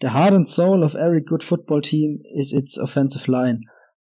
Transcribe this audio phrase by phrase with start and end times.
[0.00, 3.60] The heart and soul of every good football team is its offensive line.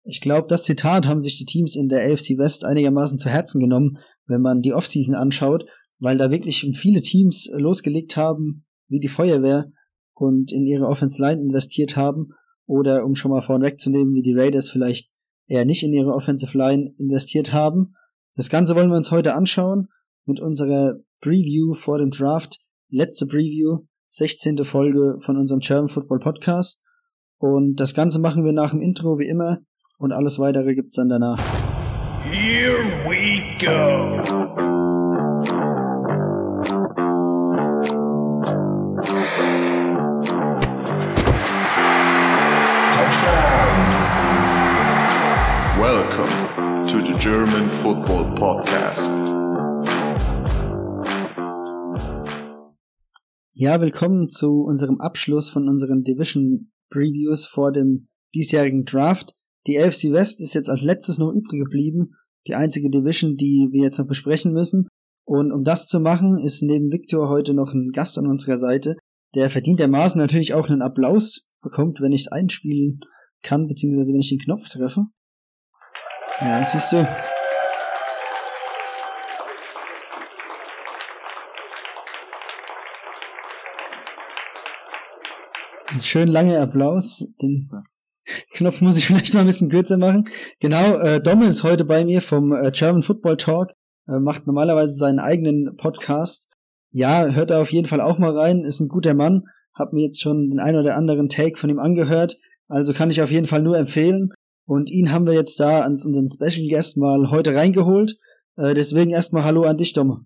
[0.04, 3.62] Ich glaube, das Zitat haben sich die Teams in der AFC West einigermaßen zu Herzen
[3.62, 5.66] genommen, wenn man die Offseason anschaut,
[6.00, 9.72] weil da wirklich viele Teams losgelegt haben, wie die Feuerwehr
[10.16, 12.30] und in ihre Offense Line investiert haben
[12.66, 15.12] oder um schon mal vorwegzunehmen, wie die Raiders vielleicht
[15.48, 17.94] eher nicht in ihre Offensive Line investiert haben.
[18.36, 19.90] Das Ganze wollen wir uns heute anschauen
[20.26, 24.64] mit unserer Preview vor dem Draft, letzte Preview, 16.
[24.64, 26.84] Folge von unserem German Football Podcast.
[27.40, 29.58] Und das Ganze machen wir nach dem Intro wie immer
[29.98, 31.40] und alles weitere gibt's dann danach.
[32.24, 34.22] Here we go.
[45.76, 49.43] Welcome to the German Football Podcast.
[53.56, 59.36] Ja, willkommen zu unserem Abschluss von unseren Division Previews vor dem diesjährigen Draft.
[59.68, 62.16] Die AFC West ist jetzt als letztes noch übrig geblieben,
[62.48, 64.88] die einzige Division, die wir jetzt noch besprechen müssen.
[65.24, 68.96] Und um das zu machen, ist neben Victor heute noch ein Gast an unserer Seite,
[69.36, 73.02] der verdientermaßen natürlich auch einen Applaus bekommt, wenn ich es einspielen
[73.44, 75.06] kann, beziehungsweise wenn ich den Knopf treffe.
[76.42, 77.08] Ja, siehst du.
[85.94, 87.24] Ein schön langer Applaus.
[87.40, 87.70] Den
[88.54, 90.24] Knopf muss ich vielleicht mal ein bisschen kürzer machen.
[90.60, 93.70] Genau, äh, Domme ist heute bei mir vom äh, German Football Talk,
[94.08, 96.52] äh, macht normalerweise seinen eigenen Podcast.
[96.90, 99.44] Ja, hört da auf jeden Fall auch mal rein, ist ein guter Mann.
[99.76, 102.38] Hab mir jetzt schon den ein oder anderen Take von ihm angehört.
[102.68, 104.30] Also kann ich auf jeden Fall nur empfehlen.
[104.66, 108.18] Und ihn haben wir jetzt da als unseren Special Guest mal heute reingeholt.
[108.56, 110.26] Äh, deswegen erstmal Hallo an dich, Domme.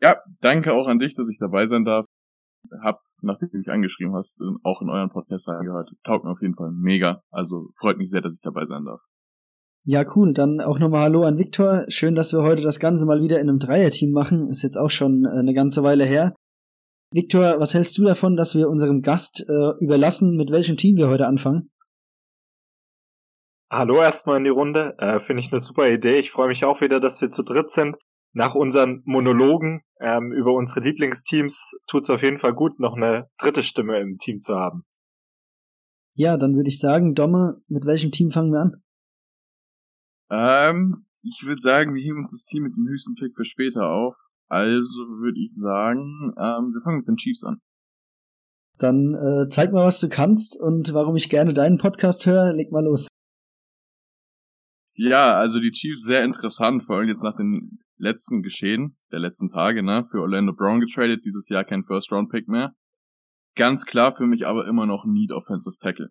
[0.00, 2.06] Ja, danke auch an dich, dass ich dabei sein darf.
[2.82, 5.90] Hab, nachdem du mich angeschrieben hast, auch in euren Podcast reingehört.
[6.04, 7.22] Taugt mir auf jeden Fall mega.
[7.30, 9.02] Also freut mich sehr, dass ich dabei sein darf.
[9.84, 10.32] Ja, cool.
[10.32, 11.84] Dann auch nochmal Hallo an Viktor.
[11.88, 14.48] Schön, dass wir heute das Ganze mal wieder in einem Dreierteam machen.
[14.48, 16.34] Ist jetzt auch schon äh, eine ganze Weile her.
[17.12, 21.08] Viktor, was hältst du davon, dass wir unserem Gast äh, überlassen, mit welchem Team wir
[21.08, 21.70] heute anfangen?
[23.70, 24.94] Hallo erstmal in die Runde.
[24.98, 26.18] Äh, Finde ich eine super Idee.
[26.18, 27.96] Ich freue mich auch wieder, dass wir zu dritt sind.
[28.34, 33.28] Nach unseren Monologen ähm, über unsere Lieblingsteams tut es auf jeden Fall gut, noch eine
[33.38, 34.84] dritte Stimme im Team zu haben.
[36.14, 38.82] Ja, dann würde ich sagen, Domme, mit welchem Team fangen wir an?
[40.30, 43.90] Ähm, ich würde sagen, wir heben uns das Team mit dem höchsten Pick für später
[43.90, 44.16] auf.
[44.48, 47.60] Also würde ich sagen, ähm, wir fangen mit den Chiefs an.
[48.78, 52.52] Dann äh, zeig mal, was du kannst und warum ich gerne deinen Podcast höre.
[52.54, 53.08] Leg mal los.
[54.94, 59.48] Ja, also die Chiefs sehr interessant, vor allem jetzt nach den letzten Geschehen der letzten
[59.48, 60.04] Tage, ne?
[60.10, 62.74] Für Orlando Brown getradet, dieses Jahr kein First-Round-Pick mehr.
[63.54, 66.08] Ganz klar für mich aber immer noch Need Offensive Tackle.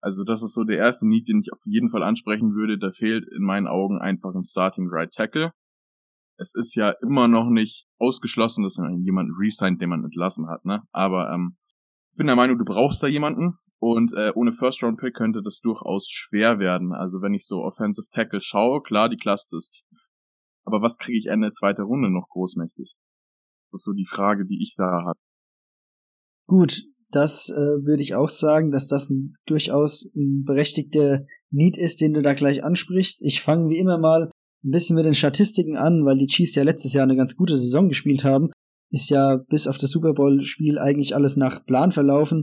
[0.00, 2.78] Also das ist so der erste Need, den ich auf jeden Fall ansprechen würde.
[2.78, 5.52] Da fehlt in meinen Augen einfach ein Starting Right Tackle.
[6.36, 10.64] Es ist ja immer noch nicht ausgeschlossen, dass man jemanden resigned, den man entlassen hat,
[10.64, 10.82] ne?
[10.92, 11.56] Aber ähm,
[12.12, 13.58] ich bin der Meinung, du brauchst da jemanden.
[13.80, 16.92] Und äh, ohne First-Round-Pick könnte das durchaus schwer werden.
[16.92, 20.07] Also wenn ich so Offensive Tackle schaue, klar, die Klasse ist tief.
[20.68, 22.94] Aber was kriege ich Ende zweiter Runde noch großmächtig?
[23.72, 25.18] Das ist so die Frage, die ich da habe.
[26.46, 32.02] Gut, das äh, würde ich auch sagen, dass das ein, durchaus ein berechtigter Need ist,
[32.02, 33.22] den du da gleich ansprichst.
[33.22, 34.30] Ich fange wie immer mal
[34.62, 37.56] ein bisschen mit den Statistiken an, weil die Chiefs ja letztes Jahr eine ganz gute
[37.56, 38.50] Saison gespielt haben.
[38.90, 42.42] Ist ja bis auf das Super Bowl-Spiel eigentlich alles nach Plan verlaufen.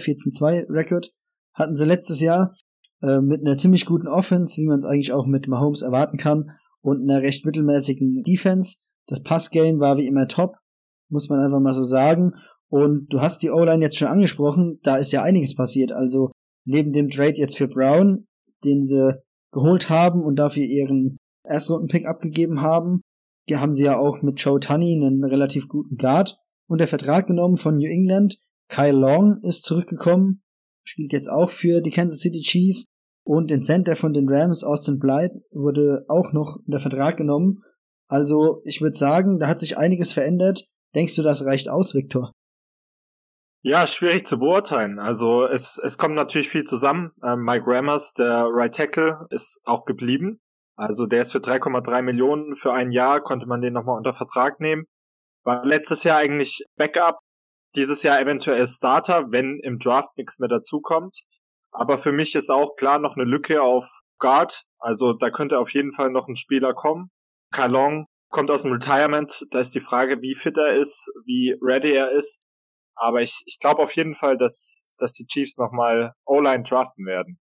[0.00, 1.12] 14-2 Record
[1.54, 2.56] hatten sie letztes Jahr
[3.02, 6.50] äh, mit einer ziemlich guten Offense, wie man es eigentlich auch mit Mahomes erwarten kann,
[6.82, 8.78] und einer recht mittelmäßigen Defense.
[9.06, 10.56] Das Passgame war wie immer top,
[11.08, 12.32] muss man einfach mal so sagen.
[12.68, 15.92] Und du hast die O-Line jetzt schon angesprochen, da ist ja einiges passiert.
[15.92, 16.32] Also
[16.64, 18.26] neben dem Trade jetzt für Brown,
[18.64, 19.14] den sie
[19.52, 23.02] geholt haben und dafür ihren Erstrunden-Pick abgegeben haben,
[23.50, 26.38] haben sie ja auch mit Joe Tunney einen relativ guten Guard
[26.68, 28.38] und der Vertrag genommen von New England,
[28.68, 30.42] Kyle Long ist zurückgekommen,
[30.84, 32.86] spielt jetzt auch für die Kansas City Chiefs
[33.24, 37.62] und den Center von den Rams, Austin Blythe, wurde auch noch in der Vertrag genommen.
[38.08, 40.64] Also ich würde sagen, da hat sich einiges verändert.
[40.94, 42.32] Denkst du, das reicht aus, Victor?
[43.64, 44.98] Ja, schwierig zu beurteilen.
[44.98, 47.12] Also es, es kommt natürlich viel zusammen.
[47.24, 50.40] Ähm, Mike Rammers, der Right Tackle, ist auch geblieben.
[50.74, 54.58] Also der ist für 3,3 Millionen für ein Jahr, konnte man den nochmal unter Vertrag
[54.58, 54.86] nehmen.
[55.44, 57.18] War letztes Jahr eigentlich Backup,
[57.76, 61.20] dieses Jahr eventuell Starter, wenn im Draft nichts mehr dazukommt.
[61.72, 64.64] Aber für mich ist auch klar noch eine Lücke auf Guard.
[64.78, 67.10] Also da könnte auf jeden Fall noch ein Spieler kommen.
[67.50, 69.46] Kalong kommt aus dem Retirement.
[69.50, 72.42] Da ist die Frage, wie fit er ist, wie ready er ist.
[72.94, 77.38] Aber ich, ich glaube auf jeden Fall, dass, dass die Chiefs nochmal O-Line draften werden.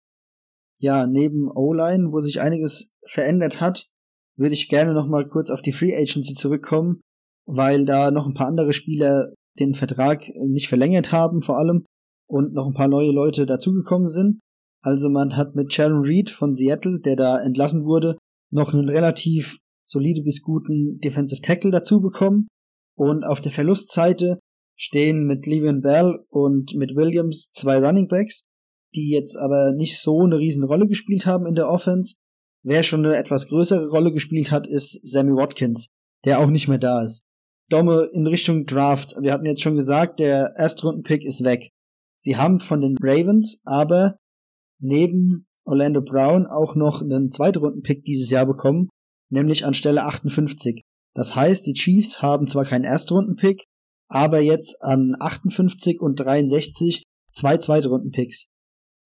[0.79, 3.89] Ja, neben O-Line, wo sich einiges verändert hat,
[4.37, 7.01] würde ich gerne nochmal kurz auf die Free Agency zurückkommen,
[7.47, 11.85] weil da noch ein paar andere Spieler den Vertrag nicht verlängert haben, vor allem,
[12.29, 14.41] und noch ein paar neue Leute dazugekommen sind.
[14.83, 18.17] Also man hat mit Sharon Reed von Seattle, der da entlassen wurde,
[18.51, 22.49] noch einen relativ solide bis guten Defensive Tackle dazu bekommen.
[22.97, 24.39] Und auf der Verlustseite
[24.77, 28.45] stehen mit Le'Veon Bell und mit Williams zwei Running Backs,
[28.95, 32.17] die jetzt aber nicht so eine riesen Rolle gespielt haben in der Offense.
[32.63, 35.89] Wer schon eine etwas größere Rolle gespielt hat, ist Sammy Watkins,
[36.25, 37.23] der auch nicht mehr da ist.
[37.71, 39.17] Domme in Richtung Draft.
[39.21, 41.71] Wir hatten jetzt schon gesagt, der Erstrunden-Pick ist weg.
[42.19, 44.17] Sie haben von den Ravens aber
[44.81, 48.89] neben Orlando Brown auch noch einen Zweitrunden-Pick dieses Jahr bekommen,
[49.31, 50.83] nämlich an Stelle 58.
[51.15, 53.65] Das heißt, die Chiefs haben zwar keinen Erstrunden-Pick,
[54.09, 58.47] aber jetzt an 58 und 63 zwei Zweitrunden-Picks.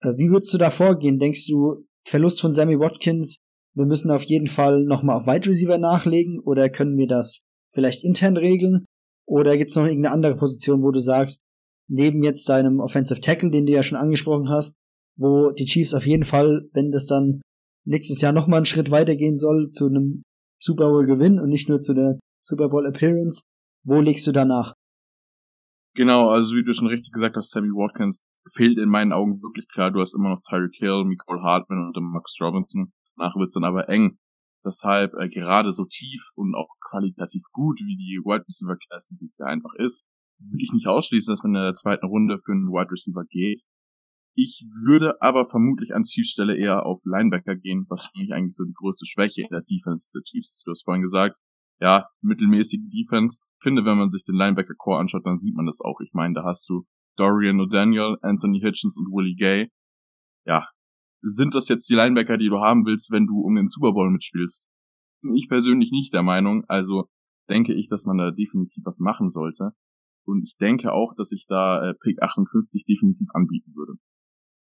[0.01, 1.19] Äh, wie würdest du da vorgehen?
[1.19, 3.37] Denkst du, Verlust von Sammy Watkins,
[3.75, 7.41] wir müssen auf jeden Fall nochmal auf Wide Receiver nachlegen oder können wir das
[7.73, 8.85] vielleicht intern regeln?
[9.25, 11.43] Oder gibt es noch irgendeine andere Position, wo du sagst,
[11.87, 14.77] neben jetzt deinem Offensive Tackle, den du ja schon angesprochen hast,
[15.17, 17.41] wo die Chiefs auf jeden Fall, wenn das dann
[17.85, 20.23] nächstes Jahr nochmal einen Schritt weitergehen soll, zu einem
[20.59, 23.43] Super Bowl Gewinn und nicht nur zu der Super Bowl Appearance,
[23.83, 24.73] wo legst du danach?
[25.95, 29.67] Genau, also wie du schon richtig gesagt hast, Sammy Watkins fehlt in meinen Augen wirklich
[29.67, 29.91] klar.
[29.91, 32.91] Du hast immer noch Tyreek Hill, Nicole Hartman und Max Robinson.
[33.15, 34.17] Danach wird's dann aber eng.
[34.65, 39.37] Deshalb äh, gerade so tief und auch qualitativ gut, wie die Wide Receiver Class dieses
[39.37, 40.05] Jahr einfach ist,
[40.39, 43.63] würde ich nicht ausschließen, dass man in der zweiten Runde für einen Wide Receiver geht.
[44.35, 48.55] Ich würde aber vermutlich an Chiefs Stelle eher auf Linebacker gehen, was für mich eigentlich
[48.55, 50.63] so die größte Schwäche in der Defense der Chiefs ist.
[50.65, 51.37] Du hast vorhin gesagt,
[51.79, 53.41] ja, mittelmäßige Defense.
[53.59, 55.99] Ich finde, wenn man sich den Linebacker-Core anschaut, dann sieht man das auch.
[55.99, 59.69] Ich meine, da hast du Dorian O'Daniel, Anthony Hitchens und Willie Gay.
[60.45, 60.67] Ja,
[61.21, 64.09] sind das jetzt die Linebacker, die du haben willst, wenn du um den Super Bowl
[64.09, 64.67] mitspielst?
[65.35, 66.65] Ich persönlich nicht der Meinung.
[66.67, 67.07] Also
[67.49, 69.71] denke ich, dass man da definitiv was machen sollte.
[70.25, 73.93] Und ich denke auch, dass ich da äh, Pick 58 definitiv anbieten würde.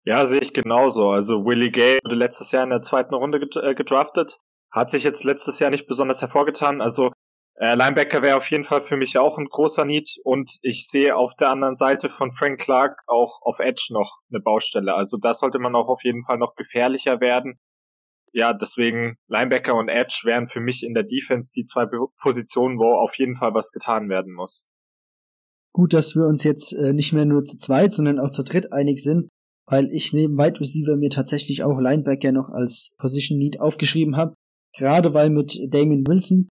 [0.03, 1.09] Ja, sehe ich genauso.
[1.09, 4.39] Also Willie Gay wurde letztes Jahr in der zweiten Runde äh, gedraftet,
[4.71, 6.81] hat sich jetzt letztes Jahr nicht besonders hervorgetan.
[6.81, 7.11] Also
[7.55, 11.15] äh, Linebacker wäre auf jeden Fall für mich auch ein großer Need und ich sehe
[11.15, 14.95] auf der anderen Seite von Frank Clark auch auf Edge noch eine Baustelle.
[14.95, 17.59] Also da sollte man auch auf jeden Fall noch gefährlicher werden.
[18.33, 21.85] Ja, deswegen Linebacker und Edge wären für mich in der Defense die zwei
[22.19, 24.70] Positionen, wo auf jeden Fall was getan werden muss.
[25.73, 28.73] Gut, dass wir uns jetzt äh, nicht mehr nur zu zweit, sondern auch zu dritt
[28.73, 29.29] einig sind
[29.71, 34.33] weil ich neben Wide Receiver mir tatsächlich auch Linebacker noch als Position Need aufgeschrieben habe.
[34.77, 36.50] Gerade weil mit Damien Wilson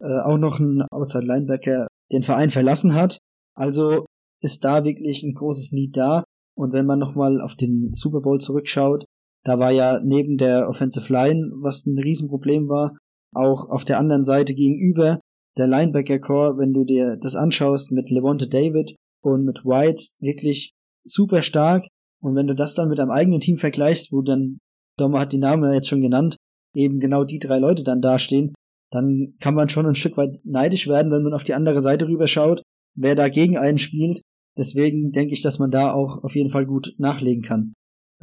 [0.00, 3.18] äh, auch noch ein Outside Linebacker den Verein verlassen hat.
[3.56, 4.06] Also
[4.40, 6.24] ist da wirklich ein großes Need da.
[6.56, 9.04] Und wenn man nochmal auf den Super Bowl zurückschaut,
[9.44, 12.96] da war ja neben der Offensive Line, was ein Riesenproblem war,
[13.34, 15.20] auch auf der anderen Seite gegenüber
[15.60, 20.72] der Linebacker Core, wenn du dir das anschaust mit Levante David und mit White, wirklich
[21.04, 21.86] super stark.
[22.22, 24.58] Und wenn du das dann mit deinem eigenen Team vergleichst, wo dann,
[24.98, 26.36] Dommer hat die Namen jetzt schon genannt,
[26.74, 28.54] eben genau die drei Leute dann dastehen,
[28.90, 32.08] dann kann man schon ein Stück weit neidisch werden, wenn man auf die andere Seite
[32.08, 32.62] rüberschaut,
[32.96, 34.22] wer da gegen einen spielt.
[34.58, 37.72] Deswegen denke ich, dass man da auch auf jeden Fall gut nachlegen kann.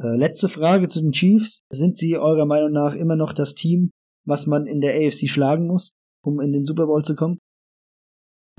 [0.00, 1.60] Äh, letzte Frage zu den Chiefs.
[1.70, 3.90] Sind sie eurer Meinung nach immer noch das Team,
[4.26, 5.94] was man in der AFC schlagen muss,
[6.28, 7.38] um in den Super Bowl zu kommen?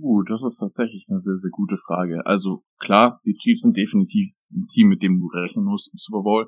[0.02, 2.26] Uh, das ist tatsächlich eine sehr, sehr gute Frage.
[2.26, 6.24] Also klar, die Chiefs sind definitiv ein Team, mit dem du rechnen musst im Super
[6.24, 6.48] Bowl.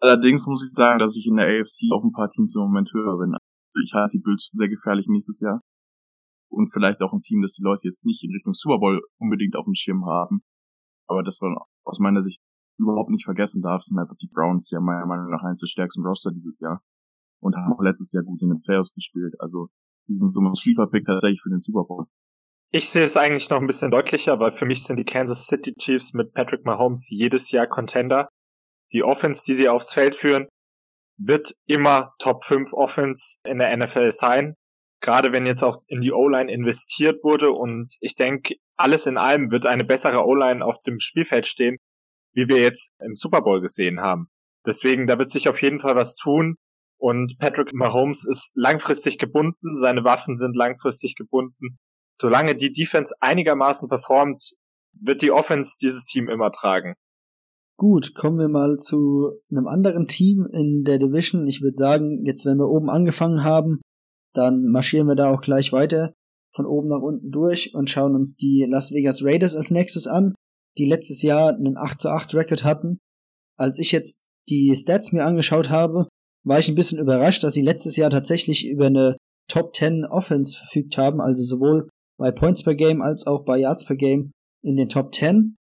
[0.00, 2.92] Allerdings muss ich sagen, dass ich in der AFC auf ein paar Teams im Moment
[2.92, 3.32] höher bin.
[3.32, 5.60] Also ich halte die Bills sehr gefährlich nächstes Jahr.
[6.50, 9.56] Und vielleicht auch ein Team, das die Leute jetzt nicht in Richtung Super Bowl unbedingt
[9.56, 10.42] auf dem Schirm haben.
[11.08, 12.40] Aber das man aus meiner Sicht
[12.78, 15.68] überhaupt nicht vergessen darf, sind einfach die Browns, die haben meiner Meinung nach eins der
[15.68, 16.82] stärksten Roster dieses Jahr.
[17.40, 19.34] Und haben auch letztes Jahr gut in den Playoffs gespielt.
[19.38, 19.68] Also,
[20.08, 22.06] die sind so ein Sleeper-Pick tatsächlich für den Super Bowl.
[22.70, 25.74] Ich sehe es eigentlich noch ein bisschen deutlicher, weil für mich sind die Kansas City
[25.74, 28.28] Chiefs mit Patrick Mahomes jedes Jahr Contender.
[28.92, 30.48] Die Offense, die sie aufs Feld führen,
[31.16, 34.54] wird immer Top 5 Offense in der NFL sein.
[35.00, 39.50] Gerade wenn jetzt auch in die O-Line investiert wurde und ich denke, alles in allem
[39.50, 41.76] wird eine bessere O-Line auf dem Spielfeld stehen,
[42.32, 44.28] wie wir jetzt im Super Bowl gesehen haben.
[44.66, 46.56] Deswegen, da wird sich auf jeden Fall was tun.
[47.04, 51.78] Und Patrick Mahomes ist langfristig gebunden, seine Waffen sind langfristig gebunden
[52.20, 54.54] solange die Defense einigermaßen performt,
[54.92, 56.94] wird die Offense dieses Team immer tragen.
[57.76, 61.46] Gut, kommen wir mal zu einem anderen Team in der Division.
[61.48, 63.80] Ich würde sagen, jetzt wenn wir oben angefangen haben,
[64.32, 66.12] dann marschieren wir da auch gleich weiter
[66.54, 70.34] von oben nach unten durch und schauen uns die Las Vegas Raiders als nächstes an.
[70.76, 72.98] die letztes Jahr einen 8 zu 8 Record hatten.
[73.56, 76.08] Als ich jetzt die Stats mir angeschaut habe,
[76.44, 79.16] war ich ein bisschen überrascht, dass sie letztes Jahr tatsächlich über eine
[79.48, 83.84] Top 10 Offense verfügt haben, also sowohl bei Points per Game als auch bei Yards
[83.84, 84.32] per Game
[84.62, 85.56] in den Top 10.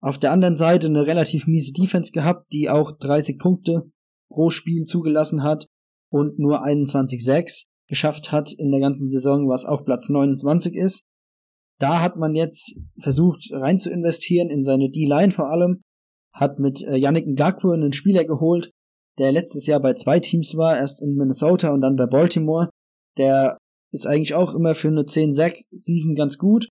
[0.00, 3.90] Auf der anderen Seite eine relativ miese Defense gehabt, die auch 30 Punkte
[4.30, 5.66] pro Spiel zugelassen hat
[6.10, 11.04] und nur 21-6 geschafft hat in der ganzen Saison, was auch Platz 29 ist.
[11.80, 15.80] Da hat man jetzt versucht rein zu investieren in seine D-Line vor allem,
[16.32, 18.70] hat mit äh, Yannick Ngakwe einen Spieler geholt,
[19.18, 22.68] der letztes Jahr bei zwei Teams war, erst in Minnesota und dann bei Baltimore.
[23.16, 23.58] Der
[23.92, 26.68] ist eigentlich auch immer für eine 10-Sack-Season ganz gut.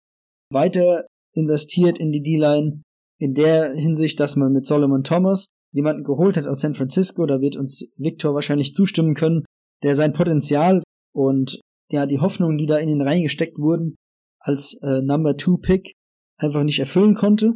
[0.51, 2.81] Weiter investiert in die D-Line
[3.19, 7.25] in der Hinsicht, dass man mit Solomon Thomas jemanden geholt hat aus San Francisco.
[7.25, 9.43] Da wird uns Victor wahrscheinlich zustimmen können,
[9.83, 10.81] der sein Potenzial
[11.13, 11.59] und
[11.91, 13.95] ja, die Hoffnungen, die da in ihn reingesteckt wurden,
[14.39, 15.93] als äh, Number Two Pick
[16.37, 17.53] einfach nicht erfüllen konnte.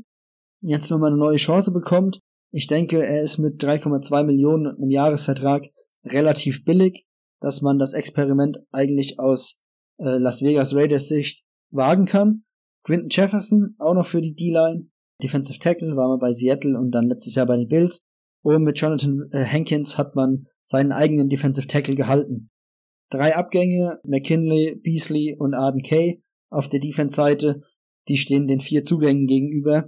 [0.61, 2.19] Jetzt nochmal eine neue Chance bekommt.
[2.51, 5.63] Ich denke, er ist mit 3,2 Millionen im Jahresvertrag
[6.03, 7.05] relativ billig,
[7.39, 9.61] dass man das Experiment eigentlich aus
[9.99, 12.43] äh, Las Vegas Raiders Sicht wagen kann.
[12.83, 14.89] Quinton Jefferson auch noch für die D-Line.
[15.23, 18.05] Defensive Tackle war man bei Seattle und dann letztes Jahr bei den Bills.
[18.43, 22.49] Und mit Jonathan äh, Hankins hat man seinen eigenen Defensive Tackle gehalten.
[23.09, 27.61] Drei Abgänge, McKinley, Beasley und Arden Kay auf der Defense-Seite,
[28.07, 29.87] die stehen den vier Zugängen gegenüber.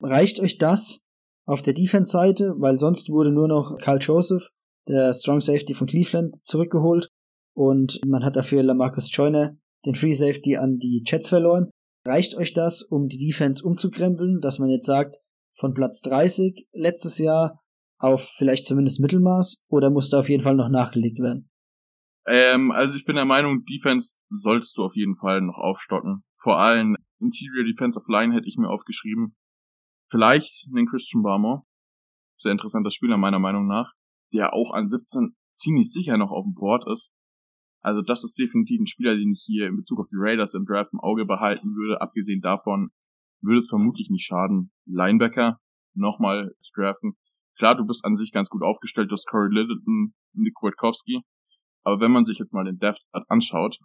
[0.00, 1.01] Reicht euch das
[1.46, 4.48] auf der Defense-Seite, weil sonst wurde nur noch Carl Joseph,
[4.88, 7.08] der Strong Safety von Cleveland, zurückgeholt
[7.54, 11.70] und man hat dafür Lamarcus Joyner, den Free Safety, an die Jets verloren.
[12.04, 15.16] Reicht euch das, um die Defense umzukrempeln, dass man jetzt sagt,
[15.54, 17.60] von Platz 30 letztes Jahr
[17.98, 21.50] auf vielleicht zumindest Mittelmaß oder muss da auf jeden Fall noch nachgelegt werden?
[22.26, 26.24] Ähm, also ich bin der Meinung, Defense solltest du auf jeden Fall noch aufstocken.
[26.40, 29.36] Vor allem Interior Defensive Line hätte ich mir aufgeschrieben.
[30.12, 31.62] Vielleicht einen Christian Barmore.
[32.36, 33.94] Sehr interessanter Spieler meiner Meinung nach.
[34.34, 37.14] Der auch an 17 ziemlich sicher noch auf dem Board ist.
[37.80, 40.66] Also das ist definitiv ein Spieler, den ich hier in Bezug auf die Raiders im
[40.66, 42.02] Draft im Auge behalten würde.
[42.02, 42.90] Abgesehen davon
[43.40, 45.58] würde es vermutlich nicht schaden, Linebacker
[45.94, 47.14] nochmal zu draften.
[47.56, 51.22] Klar, du bist an sich ganz gut aufgestellt, du hast Corey Littleton, Nick Kwiatkowski.
[51.84, 53.78] Aber wenn man sich jetzt mal den Depth anschaut,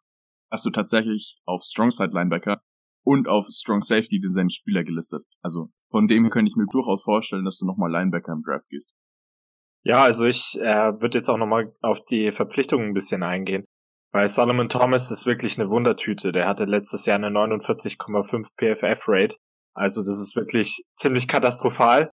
[0.52, 2.62] hast du tatsächlich auf Strongside Linebacker
[3.08, 5.24] und auf Strong Safety denselben Spieler gelistet.
[5.42, 8.92] Also von dem könnte ich mir durchaus vorstellen, dass du nochmal Linebacker im Draft gehst.
[9.86, 13.64] Ja, also ich äh, würde jetzt auch nochmal auf die Verpflichtungen ein bisschen eingehen.
[14.12, 16.34] Weil Solomon Thomas ist wirklich eine Wundertüte.
[16.34, 19.38] Der hatte letztes Jahr eine 49,5 PFF-Rate.
[19.74, 22.12] Also das ist wirklich ziemlich katastrophal.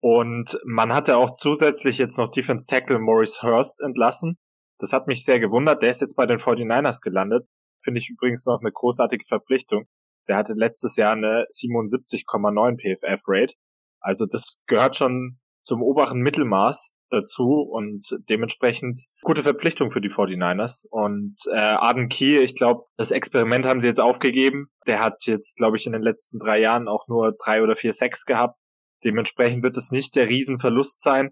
[0.00, 4.36] Und man hatte auch zusätzlich jetzt noch Defense Tackle Maurice Hurst entlassen.
[4.78, 5.82] Das hat mich sehr gewundert.
[5.82, 7.48] Der ist jetzt bei den 49ers gelandet.
[7.82, 9.86] Finde ich übrigens noch eine großartige Verpflichtung.
[10.28, 13.54] Der hatte letztes Jahr eine 77,9 PFF-Rate.
[14.00, 20.86] Also das gehört schon zum oberen Mittelmaß dazu und dementsprechend gute Verpflichtung für die 49ers.
[20.90, 24.68] Und äh, Arden Key, ich glaube, das Experiment haben sie jetzt aufgegeben.
[24.86, 27.92] Der hat jetzt, glaube ich, in den letzten drei Jahren auch nur drei oder vier
[27.92, 28.58] Sex gehabt.
[29.04, 31.30] Dementsprechend wird es nicht der Riesenverlust sein.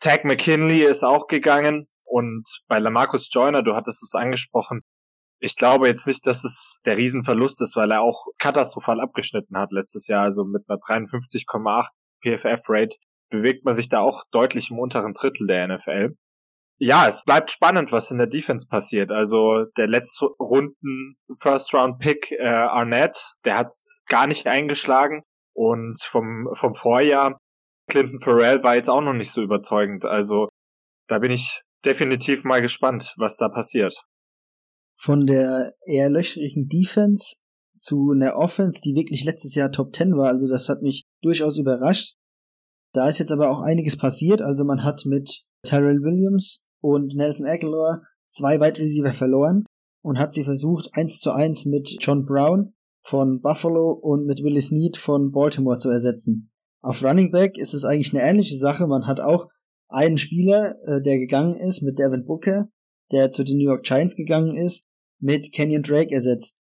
[0.00, 4.82] Tag McKinley ist auch gegangen und bei Lamarcus Joyner, du hattest es angesprochen,
[5.42, 9.72] ich glaube jetzt nicht, dass es der Riesenverlust ist, weil er auch katastrophal abgeschnitten hat
[9.72, 11.88] letztes Jahr, also mit einer 53,8
[12.22, 12.96] PFF-Rate
[13.28, 16.14] bewegt man sich da auch deutlich im unteren Drittel der NFL.
[16.78, 19.10] Ja, es bleibt spannend, was in der Defense passiert.
[19.10, 23.74] Also der letzte Runden First Round Pick äh, Arnett, der hat
[24.06, 25.22] gar nicht eingeschlagen
[25.54, 27.38] und vom vom Vorjahr
[27.90, 30.04] Clinton Farrell war jetzt auch noch nicht so überzeugend.
[30.04, 30.48] Also
[31.08, 34.04] da bin ich definitiv mal gespannt, was da passiert.
[35.02, 37.38] Von der eher löchrigen Defense
[37.76, 41.58] zu einer Offense, die wirklich letztes Jahr Top 10 war, also das hat mich durchaus
[41.58, 42.14] überrascht.
[42.92, 44.42] Da ist jetzt aber auch einiges passiert.
[44.42, 49.64] Also man hat mit Tyrell Williams und Nelson Aguilar zwei Wide Receiver verloren
[50.04, 54.70] und hat sie versucht, eins zu eins mit John Brown von Buffalo und mit Willis
[54.70, 56.52] Need von Baltimore zu ersetzen.
[56.80, 58.86] Auf Running Back ist es eigentlich eine ähnliche Sache.
[58.86, 59.48] Man hat auch
[59.88, 62.68] einen Spieler, äh, der gegangen ist mit Devin Booker,
[63.10, 64.86] der zu den New York Giants gegangen ist,
[65.22, 66.58] mit Kenyon Drake ersetzt.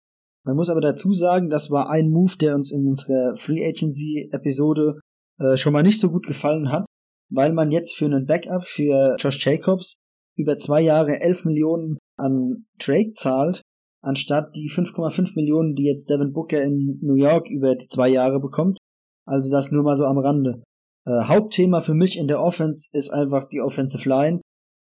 [0.44, 4.28] Man muss aber dazu sagen, das war ein Move, der uns in unserer Free Agency
[4.32, 4.98] Episode
[5.38, 6.86] äh, schon mal nicht so gut gefallen hat,
[7.30, 9.96] weil man jetzt für einen Backup für Josh Jacobs
[10.36, 13.62] über zwei Jahre 11 Millionen an Drake zahlt,
[14.02, 18.78] anstatt die 5,5 Millionen, die jetzt Devin Booker in New York über zwei Jahre bekommt.
[19.26, 20.62] Also das nur mal so am Rande.
[21.06, 24.40] Äh, Hauptthema für mich in der Offense ist einfach die Offensive Line.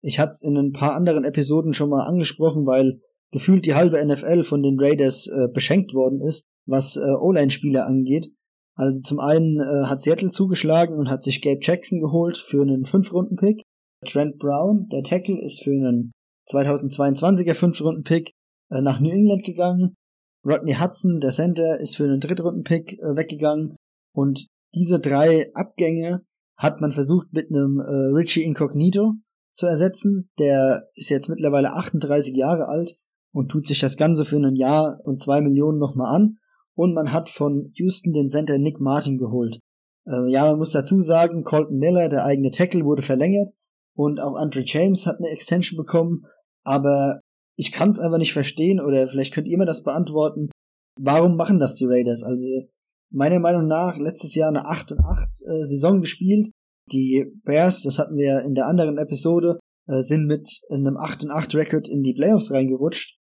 [0.02, 3.00] Ich hatte es in ein paar anderen Episoden schon mal angesprochen, weil
[3.32, 8.32] gefühlt die halbe NFL von den Raiders äh, beschenkt worden ist, was äh, O-Line-Spieler angeht.
[8.74, 12.84] Also zum einen äh, hat Seattle zugeschlagen und hat sich Gabe Jackson geholt für einen
[12.84, 13.62] 5-Runden-Pick.
[14.06, 16.12] Trent Brown, der Tackle, ist für einen
[16.48, 18.30] 2022er 5-Runden-Pick
[18.70, 19.94] äh, nach New England gegangen.
[20.46, 23.76] Rodney Hudson, der Center, ist für einen Drittrunden-Pick äh, weggegangen.
[24.14, 26.22] Und diese drei Abgänge
[26.56, 29.14] hat man versucht mit einem äh, Richie Incognito
[29.52, 30.30] zu ersetzen.
[30.38, 32.96] Der ist jetzt mittlerweile 38 Jahre alt
[33.38, 36.38] und tut sich das Ganze für ein Jahr und zwei Millionen nochmal an.
[36.74, 39.60] Und man hat von Houston den Center Nick Martin geholt.
[40.08, 43.50] Äh, ja, man muss dazu sagen, Colton Miller, der eigene Tackle, wurde verlängert
[43.94, 46.24] und auch Andre James hat eine Extension bekommen.
[46.64, 47.20] Aber
[47.54, 50.50] ich kann es einfach nicht verstehen oder vielleicht könnt ihr mir das beantworten.
[51.00, 52.24] Warum machen das die Raiders?
[52.24, 52.44] Also
[53.10, 56.50] meiner Meinung nach letztes Jahr eine 8 und 8 äh, Saison gespielt.
[56.90, 61.30] Die Bears, das hatten wir in der anderen Episode, äh, sind mit einem 8 und
[61.30, 63.17] 8 Record in die Playoffs reingerutscht.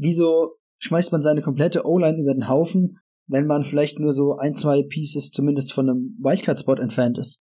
[0.00, 4.54] Wieso schmeißt man seine komplette O-Line über den Haufen, wenn man vielleicht nur so ein,
[4.54, 7.44] zwei Pieces zumindest von einem Wildcard-Spot entfernt ist?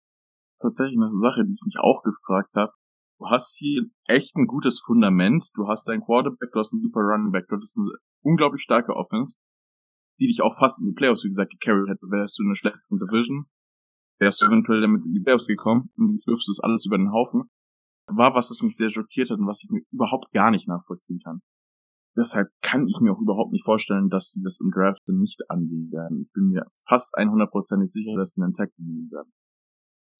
[0.59, 2.73] Tatsächlich eine Sache, die ich mich auch gefragt habe.
[3.19, 5.49] Du hast hier echt ein gutes Fundament.
[5.53, 7.91] Du hast einen Quarterback, du hast einen super Running Back, du hast eine
[8.23, 9.35] unglaublich starke Offense
[10.19, 12.55] die dich auch fast in die Playoffs, wie gesagt, gecarried hätte, wärst du in einer
[12.55, 13.45] schlechteren Division,
[14.19, 16.97] wärst du eventuell damit in die Playoffs gekommen und jetzt wirfst du es alles über
[16.97, 17.49] den Haufen.
[18.07, 21.19] War was, das mich sehr schockiert hat und was ich mir überhaupt gar nicht nachvollziehen
[21.23, 21.41] kann.
[22.19, 25.89] Deshalb kann ich mir auch überhaupt nicht vorstellen, dass sie das im Draft nicht angehen
[25.91, 26.23] werden.
[26.25, 29.31] Ich bin mir fast 100% sicher, dass sie einen Tag nehmen werden.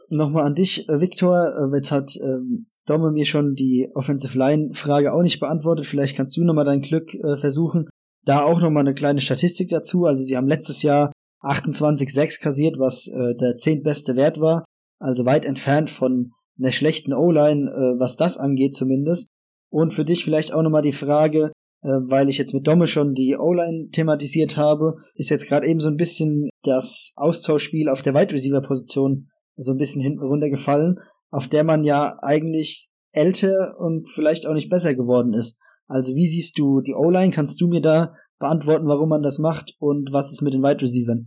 [0.09, 1.35] Nochmal an dich, äh, Victor.
[1.35, 5.85] Äh, jetzt hat ähm, Domme mir schon die Offensive Line Frage auch nicht beantwortet.
[5.85, 7.87] Vielleicht kannst du nochmal dein Glück äh, versuchen.
[8.25, 10.05] Da auch nochmal eine kleine Statistik dazu.
[10.05, 11.11] Also sie haben letztes Jahr
[11.43, 14.65] 28,6 kassiert, was äh, der zehntbeste Wert war.
[14.99, 19.29] Also weit entfernt von einer schlechten O-Line, äh, was das angeht zumindest.
[19.71, 23.37] Und für dich vielleicht auch nochmal die Frage, weil ich jetzt mit Domme schon die
[23.37, 28.33] O-Line thematisiert habe, ist jetzt gerade eben so ein bisschen das Austauschspiel auf der Wide
[28.33, 30.99] Receiver Position so ein bisschen hinten runtergefallen,
[31.31, 35.57] auf der man ja eigentlich älter und vielleicht auch nicht besser geworden ist.
[35.87, 37.31] Also wie siehst du die O-Line?
[37.31, 40.81] Kannst du mir da beantworten, warum man das macht und was ist mit den Wide
[40.81, 41.25] Receivers?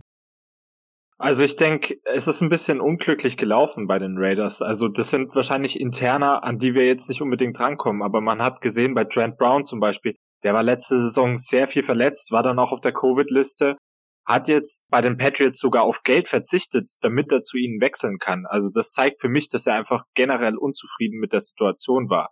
[1.17, 4.61] Also ich denke, es ist ein bisschen unglücklich gelaufen bei den Raiders.
[4.61, 8.01] Also das sind wahrscheinlich interner, an die wir jetzt nicht unbedingt drankommen.
[8.01, 11.83] Aber man hat gesehen bei Trent Brown zum Beispiel, der war letzte Saison sehr viel
[11.83, 13.77] verletzt, war dann auch auf der Covid-Liste,
[14.25, 18.45] hat jetzt bei den Patriots sogar auf Geld verzichtet, damit er zu ihnen wechseln kann.
[18.45, 22.29] Also das zeigt für mich, dass er einfach generell unzufrieden mit der Situation war.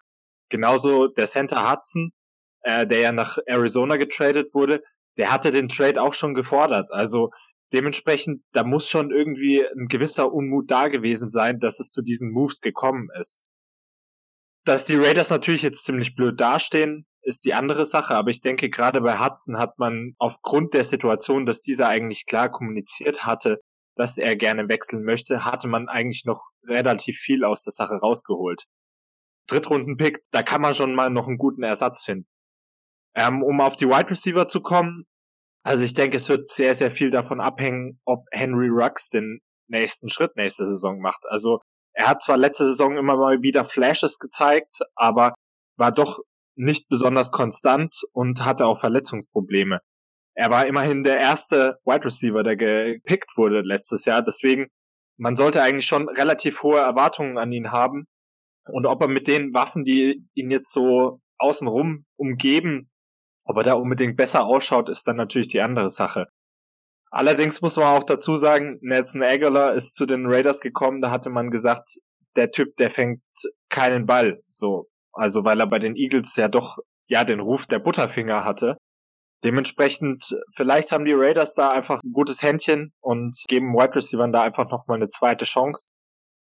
[0.50, 2.12] Genauso der Center Hudson,
[2.62, 4.84] äh, der ja nach Arizona getradet wurde,
[5.18, 6.92] der hatte den Trade auch schon gefordert.
[6.92, 7.32] Also
[7.74, 12.32] dementsprechend, da muss schon irgendwie ein gewisser Unmut da gewesen sein, dass es zu diesen
[12.32, 13.42] Moves gekommen ist.
[14.66, 18.70] Dass die Raiders natürlich jetzt ziemlich blöd dastehen, ist die andere Sache, aber ich denke,
[18.70, 23.62] gerade bei Hudson hat man aufgrund der Situation, dass dieser eigentlich klar kommuniziert hatte,
[23.96, 28.66] dass er gerne wechseln möchte, hatte man eigentlich noch relativ viel aus der Sache rausgeholt.
[29.48, 32.28] Drittrunden-Pick, da kann man schon mal noch einen guten Ersatz finden.
[33.16, 35.06] Ähm, um auf die Wide Receiver zu kommen,
[35.64, 40.10] also ich denke, es wird sehr, sehr viel davon abhängen, ob Henry Rux den nächsten
[40.10, 41.26] Schritt nächste Saison macht.
[41.28, 41.60] Also
[41.94, 45.34] er hat zwar letzte Saison immer mal wieder Flashes gezeigt, aber
[45.78, 46.20] war doch
[46.62, 49.80] nicht besonders konstant und hatte auch Verletzungsprobleme.
[50.36, 54.22] Er war immerhin der erste Wide Receiver, der gepickt wurde letztes Jahr.
[54.22, 54.68] Deswegen,
[55.18, 58.06] man sollte eigentlich schon relativ hohe Erwartungen an ihn haben.
[58.70, 62.92] Und ob er mit den Waffen, die ihn jetzt so außenrum umgeben,
[63.44, 66.28] ob er da unbedingt besser ausschaut, ist dann natürlich die andere Sache.
[67.10, 71.30] Allerdings muss man auch dazu sagen, Nelson Aguilar ist zu den Raiders gekommen, da hatte
[71.30, 71.98] man gesagt,
[72.36, 73.22] der Typ, der fängt
[73.70, 74.91] keinen Ball, so.
[75.14, 78.78] Also, weil er bei den Eagles ja doch, ja, den Ruf der Butterfinger hatte.
[79.44, 84.44] Dementsprechend, vielleicht haben die Raiders da einfach ein gutes Händchen und geben Wide Receivers da
[84.44, 85.90] einfach nochmal eine zweite Chance.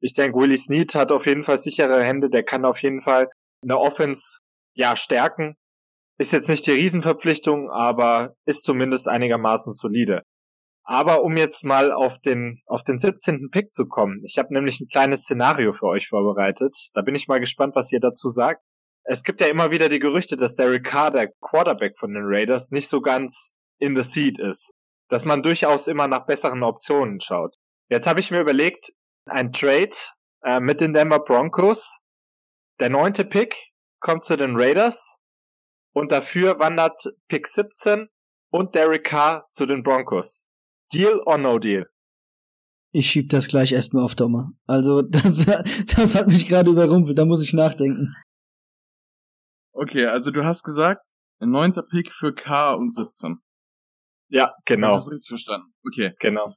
[0.01, 3.29] Ich denke, Willie Snead hat auf jeden Fall sichere Hände, der kann auf jeden Fall
[3.63, 4.39] eine Offense,
[4.75, 5.55] ja, stärken
[6.21, 10.21] ist jetzt nicht die Riesenverpflichtung, aber ist zumindest einigermaßen solide.
[10.91, 13.49] Aber um jetzt mal auf den, auf den 17.
[13.49, 16.75] Pick zu kommen, ich habe nämlich ein kleines Szenario für euch vorbereitet.
[16.93, 18.61] Da bin ich mal gespannt, was ihr dazu sagt.
[19.05, 22.71] Es gibt ja immer wieder die Gerüchte, dass Derek Carr, der Quarterback von den Raiders,
[22.71, 24.73] nicht so ganz in the seat ist.
[25.07, 27.55] Dass man durchaus immer nach besseren Optionen schaut.
[27.87, 28.91] Jetzt habe ich mir überlegt,
[29.27, 29.95] ein Trade
[30.43, 31.99] äh, mit den Denver Broncos.
[32.81, 33.55] Der neunte Pick
[34.01, 35.19] kommt zu den Raiders
[35.93, 38.09] und dafür wandert Pick 17
[38.49, 40.50] und Derek Carr zu den Broncos.
[40.93, 41.87] Deal or no deal?
[42.93, 44.51] Ich schieb das gleich erstmal auf Dommer.
[44.67, 45.45] Also, das,
[45.95, 48.13] das hat mich gerade überrumpelt, da muss ich nachdenken.
[49.73, 51.07] Okay, also du hast gesagt,
[51.39, 53.37] ein neunter Pick für K und 17.
[54.29, 54.93] Ja, genau.
[54.93, 55.73] Das richtig verstanden.
[55.85, 56.13] Okay.
[56.19, 56.55] Genau.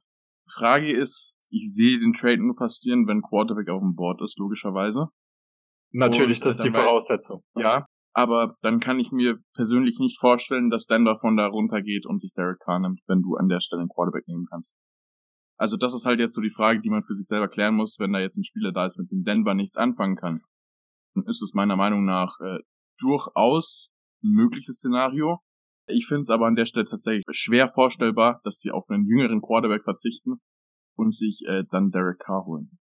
[0.53, 5.07] Frage ist, ich sehe den Trade nur passieren, wenn Quarterback auf dem Board ist, logischerweise.
[5.91, 7.41] Natürlich, Und, das ist die Voraussetzung.
[7.55, 12.21] Ja, aber dann kann ich mir persönlich nicht vorstellen, dass Denver von da runtergeht und
[12.21, 14.73] sich Derek Carr nimmt, wenn du an der Stelle einen Quarterback nehmen kannst.
[15.57, 17.97] Also das ist halt jetzt so die Frage, die man für sich selber klären muss,
[17.99, 20.39] wenn da jetzt ein Spieler da ist, mit dem Denver nichts anfangen kann.
[21.13, 22.59] Dann ist es meiner Meinung nach äh,
[22.99, 23.89] durchaus
[24.23, 25.39] ein mögliches Szenario.
[25.87, 29.41] Ich finde es aber an der Stelle tatsächlich schwer vorstellbar, dass sie auf einen jüngeren
[29.41, 30.39] Quarterback verzichten
[30.95, 32.79] und sich äh, dann Derek Carr holen.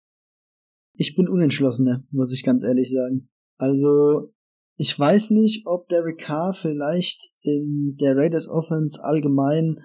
[0.95, 3.31] Ich bin unentschlossener, muss ich ganz ehrlich sagen.
[3.59, 4.33] Also,
[4.81, 9.77] ich weiß nicht, ob Derek Carr vielleicht in der Raiders Offense allgemein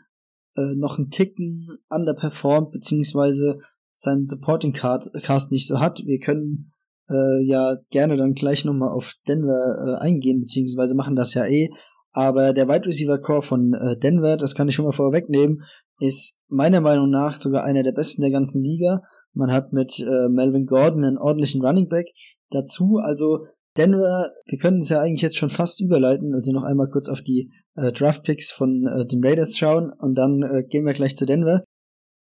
[0.56, 3.60] äh, noch einen Ticken underperformt, beziehungsweise
[3.94, 6.02] seinen Supporting Card Cast nicht so hat.
[6.06, 6.72] Wir können
[7.10, 11.68] äh, ja gerne dann gleich nochmal auf Denver äh, eingehen, beziehungsweise machen das ja eh.
[12.14, 15.62] Aber der Wide Receiver Core von äh, Denver, das kann ich schon mal vorwegnehmen,
[16.00, 19.02] ist meiner Meinung nach sogar einer der besten der ganzen Liga.
[19.34, 22.08] Man hat mit äh, Melvin Gordon einen ordentlichen Running Back
[22.50, 22.96] dazu.
[23.04, 23.40] Also
[23.78, 27.22] Denver, wir können es ja eigentlich jetzt schon fast überleiten, also noch einmal kurz auf
[27.22, 31.16] die äh, Draft Picks von äh, den Raiders schauen und dann äh, gehen wir gleich
[31.16, 31.64] zu Denver.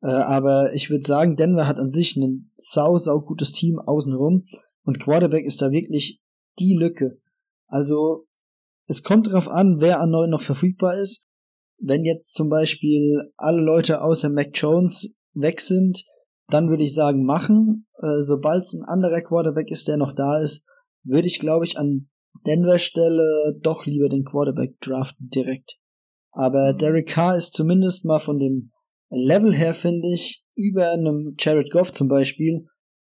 [0.02, 4.46] Äh, aber ich würde sagen, Denver hat an sich ein sau, sau gutes Team außenrum
[4.84, 6.22] und Quarterback ist da wirklich
[6.60, 7.20] die Lücke.
[7.68, 8.28] Also
[8.88, 11.28] es kommt darauf an, wer an neu noch verfügbar ist.
[11.80, 16.04] Wenn jetzt zum Beispiel alle Leute außer Mac Jones weg sind,
[16.48, 17.88] dann würde ich sagen, machen.
[17.98, 20.66] Äh, Sobald es ein anderer Quarterback ist, der noch da ist,
[21.04, 22.10] würde ich, glaube ich, an
[22.46, 25.78] Denver Stelle doch lieber den Quarterback draften direkt.
[26.32, 26.78] Aber Mhm.
[26.78, 28.72] Derek Carr ist zumindest mal von dem
[29.10, 32.66] Level her, finde ich, über einem Jared Goff zum Beispiel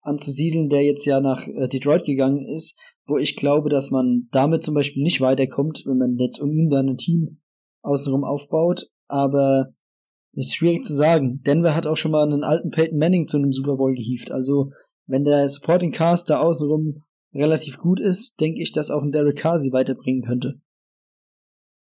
[0.03, 4.63] anzusiedeln, der jetzt ja nach äh, Detroit gegangen ist, wo ich glaube, dass man damit
[4.63, 7.41] zum Beispiel nicht weiterkommt, wenn man jetzt um ihn dann ein Team
[7.83, 8.89] außenrum aufbaut.
[9.07, 9.69] Aber
[10.33, 11.43] es ist schwierig zu sagen.
[11.47, 14.31] Denver hat auch schon mal einen alten Peyton Manning zu einem Super Bowl gehievt.
[14.31, 14.71] Also
[15.07, 17.03] wenn der Supporting Cast da außenrum
[17.35, 20.61] relativ gut ist, denke ich, dass auch ein Derek Carr sie weiterbringen könnte.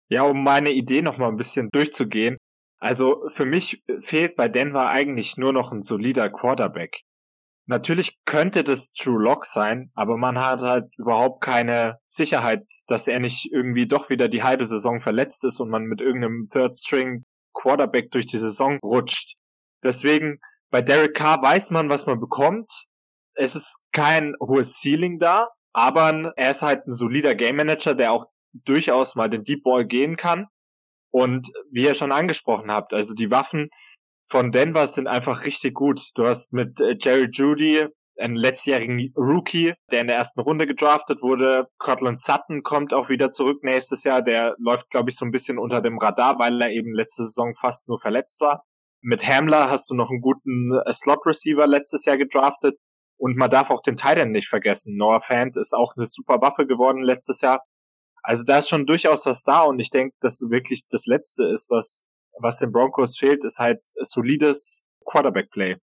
[0.08, 2.36] Ja, um meine Idee noch mal ein bisschen durchzugehen.
[2.78, 7.00] Also für mich fehlt bei Denver eigentlich nur noch ein solider Quarterback.
[7.68, 13.18] Natürlich könnte das True Lock sein, aber man hat halt überhaupt keine Sicherheit, dass er
[13.18, 17.24] nicht irgendwie doch wieder die halbe Saison verletzt ist und man mit irgendeinem Third String
[17.54, 19.34] Quarterback durch die Saison rutscht.
[19.82, 20.38] Deswegen
[20.70, 22.86] bei Derek Carr weiß man, was man bekommt.
[23.36, 28.12] Es ist kein hohes Ceiling da, aber er ist halt ein solider Game Manager, der
[28.12, 30.46] auch durchaus mal den Deep Ball gehen kann.
[31.10, 33.70] Und wie ihr schon angesprochen habt, also die Waffen
[34.28, 36.00] von Denver sind einfach richtig gut.
[36.14, 37.86] Du hast mit äh, Jerry Judy
[38.18, 41.68] einen letztjährigen Rookie, der in der ersten Runde gedraftet wurde.
[41.78, 44.22] Cortland Sutton kommt auch wieder zurück nächstes Jahr.
[44.22, 47.54] Der läuft, glaube ich, so ein bisschen unter dem Radar, weil er eben letzte Saison
[47.54, 48.64] fast nur verletzt war.
[49.02, 52.76] Mit Hamler hast du noch einen guten äh, Slot-Receiver letztes Jahr gedraftet.
[53.18, 54.96] Und man darf auch den Titan nicht vergessen.
[54.96, 57.62] Noah Fant ist auch eine super Waffe geworden letztes Jahr.
[58.22, 61.70] Also da ist schon durchaus was da und ich denke, dass wirklich das Letzte ist,
[61.70, 62.02] was,
[62.40, 65.76] was den Broncos fehlt, ist halt solides Quarterback-Play.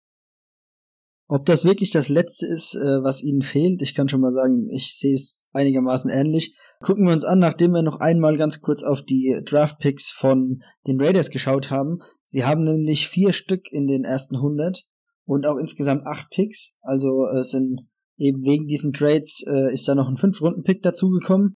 [1.27, 4.67] Ob das wirklich das Letzte ist, äh, was ihnen fehlt, ich kann schon mal sagen,
[4.69, 6.57] ich sehe es einigermaßen ähnlich.
[6.81, 10.99] Gucken wir uns an, nachdem wir noch einmal ganz kurz auf die Draft-Picks von den
[10.99, 11.99] Raiders geschaut haben.
[12.25, 14.87] Sie haben nämlich vier Stück in den ersten 100
[15.25, 16.77] und auch insgesamt acht Picks.
[16.81, 17.81] Also es sind
[18.17, 21.55] eben wegen diesen Trades äh, ist da noch ein Fünf-Runden-Pick dazugekommen.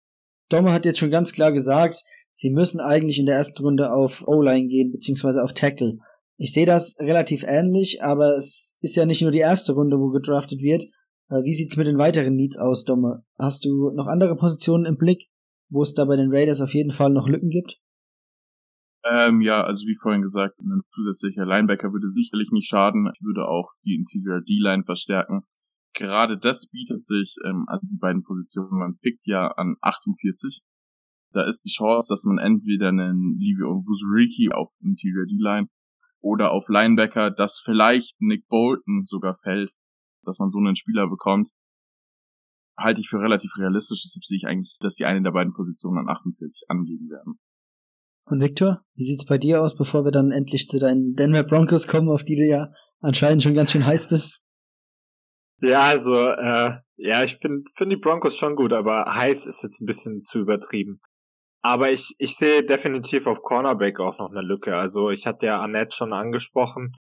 [0.48, 4.26] Domme hat jetzt schon ganz klar gesagt, sie müssen eigentlich in der ersten Runde auf
[4.26, 5.98] O-Line gehen, beziehungsweise auf Tackle.
[6.36, 10.10] Ich sehe das relativ ähnlich, aber es ist ja nicht nur die erste Runde, wo
[10.10, 10.84] gedraftet wird.
[11.30, 13.24] Äh, Wie sieht's mit den weiteren Needs aus, Domme?
[13.38, 15.28] Hast du noch andere Positionen im Blick,
[15.70, 17.80] wo es da bei den Raiders auf jeden Fall noch Lücken gibt?
[19.04, 23.10] Ähm, ja, also wie vorhin gesagt, ein zusätzlicher Linebacker würde sicherlich nicht schaden.
[23.12, 25.42] Ich würde auch die Interior D-Line verstärken.
[25.94, 30.62] Gerade das bietet sich, ähm, also die beiden Positionen, man pickt ja an 48.
[31.32, 35.68] Da ist die Chance, dass man entweder einen Livio Vusuriki auf Interior D-Line
[36.20, 39.72] oder auf Linebacker, dass vielleicht Nick Bolton sogar fällt,
[40.24, 41.50] dass man so einen Spieler bekommt,
[42.78, 44.02] halte ich für relativ realistisch.
[44.04, 47.38] Deshalb sehe ich eigentlich, dass die eine der beiden Positionen an 48 angeben werden.
[48.24, 51.88] Und Victor, wie sieht's bei dir aus, bevor wir dann endlich zu deinen Denver Broncos
[51.88, 52.68] kommen, auf die du ja
[53.00, 54.44] anscheinend schon ganz schön heiß bist?
[55.60, 59.80] Ja, also, äh, ja, ich finde find die Broncos schon gut, aber heiß ist jetzt
[59.80, 61.00] ein bisschen zu übertrieben.
[61.62, 64.76] Aber ich, ich sehe definitiv auf Cornerback auch noch eine Lücke.
[64.76, 66.96] Also ich hatte ja Annette schon angesprochen.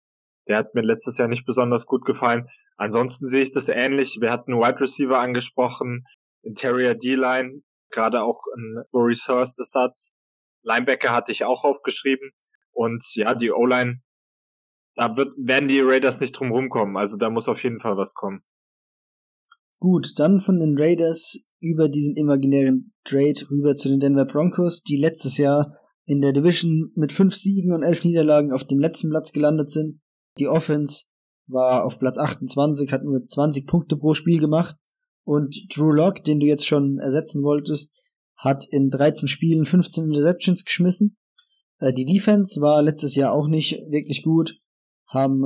[0.50, 2.48] Der hat mir letztes Jahr nicht besonders gut gefallen.
[2.76, 4.18] Ansonsten sehe ich das ähnlich.
[4.20, 6.06] Wir hatten Wide Receiver angesprochen,
[6.44, 10.14] Interior D-Line, gerade auch ein Maurice Hurst Ersatz.
[10.64, 12.32] Linebacker hatte ich auch aufgeschrieben.
[12.72, 14.02] Und ja, die O-Line,
[14.96, 16.98] da wird, werden die Raiders nicht drum rumkommen.
[16.98, 18.42] Also da muss auf jeden Fall was kommen.
[19.80, 24.98] Gut, dann von den Raiders über diesen imaginären Trade rüber zu den Denver Broncos, die
[24.98, 25.74] letztes Jahr
[26.06, 30.02] in der Division mit fünf Siegen und elf Niederlagen auf dem letzten Platz gelandet sind.
[30.40, 31.06] Die Offense
[31.48, 34.76] war auf Platz 28, hat nur 20 Punkte pro Spiel gemacht.
[35.24, 37.96] Und Drew Lock, den du jetzt schon ersetzen wolltest,
[38.40, 41.18] hat in 13 Spielen 15 Interceptions geschmissen.
[41.80, 44.58] Äh, die Defense war letztes Jahr auch nicht wirklich gut,
[45.08, 45.44] haben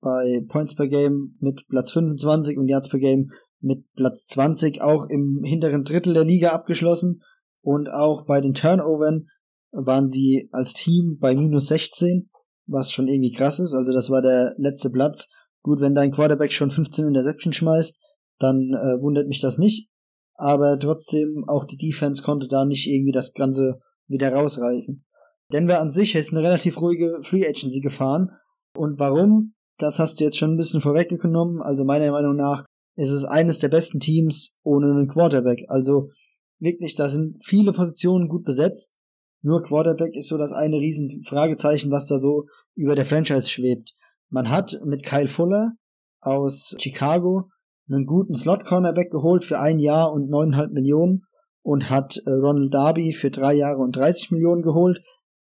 [0.00, 3.30] bei Points per Game mit Platz 25 und Yards per Game
[3.60, 7.22] mit Platz 20 auch im hinteren Drittel der Liga abgeschlossen
[7.62, 9.28] und auch bei den Turnovern
[9.72, 12.28] waren sie als Team bei minus 16,
[12.66, 13.72] was schon irgendwie krass ist.
[13.72, 15.28] Also das war der letzte Platz.
[15.62, 17.98] Gut, wenn dein Quarterback schon 15 Interception schmeißt,
[18.38, 19.88] dann äh, wundert mich das nicht.
[20.34, 25.04] Aber trotzdem, auch die Defense konnte da nicht irgendwie das Ganze wieder rausreißen.
[25.52, 28.30] Denver an sich ist eine relativ ruhige Free Agency gefahren.
[28.76, 29.54] Und warum?
[29.78, 31.60] Das hast du jetzt schon ein bisschen vorweggenommen.
[31.62, 32.64] Also meiner Meinung nach
[32.96, 35.64] ist es eines der besten Teams ohne einen Quarterback.
[35.68, 36.10] Also
[36.58, 38.98] wirklich, da sind viele Positionen gut besetzt.
[39.42, 43.92] Nur Quarterback ist so das eine riesen Fragezeichen, was da so über der Franchise schwebt.
[44.30, 45.72] Man hat mit Kyle Fuller
[46.20, 47.50] aus Chicago
[47.88, 51.22] einen guten Slot-Cornerback geholt für ein Jahr und neuneinhalb Millionen
[51.62, 55.00] und hat äh, Ronald Darby für drei Jahre und 30 Millionen geholt,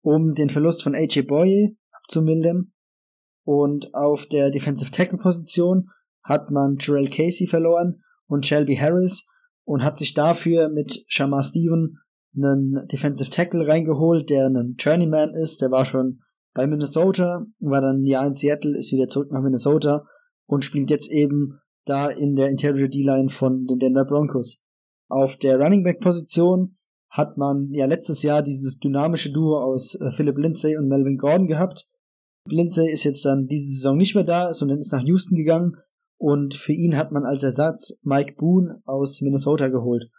[0.03, 2.73] um den Verlust von AJ Boye abzumildern.
[3.45, 5.89] Und auf der Defensive Tackle Position
[6.23, 9.29] hat man Terrell Casey verloren und Shelby Harris
[9.65, 11.99] und hat sich dafür mit Shamar Steven
[12.35, 16.21] einen Defensive Tackle reingeholt, der ein Journeyman ist, der war schon
[16.55, 20.05] bei Minnesota, war dann ein Jahr in Seattle, ist wieder zurück nach Minnesota
[20.47, 24.65] und spielt jetzt eben da in der Interior D-Line von den Denver Broncos.
[25.09, 26.75] Auf der Running Back Position
[27.09, 31.47] hat man ja letztes Jahr dieses dynamische Duo aus äh, Philip Lindsay und Melvin Gordon
[31.47, 31.89] gehabt.
[32.49, 35.77] Lindsay ist jetzt dann diese Saison nicht mehr da, sondern ist nach Houston gegangen
[36.19, 40.11] und für ihn hat man als Ersatz Mike Boone aus Minnesota geholt.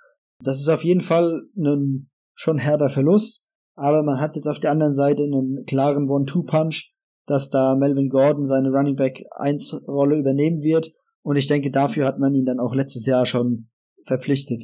[0.44, 4.72] Das ist auf jeden Fall ein schon herber Verlust, aber man hat jetzt auf der
[4.72, 6.94] anderen Seite einen klaren One-Two-Punch,
[7.26, 10.94] dass da Melvin Gordon seine Running Back 1 Rolle übernehmen wird
[11.28, 13.68] und ich denke, dafür hat man ihn dann auch letztes Jahr schon
[14.06, 14.64] verpflichtet.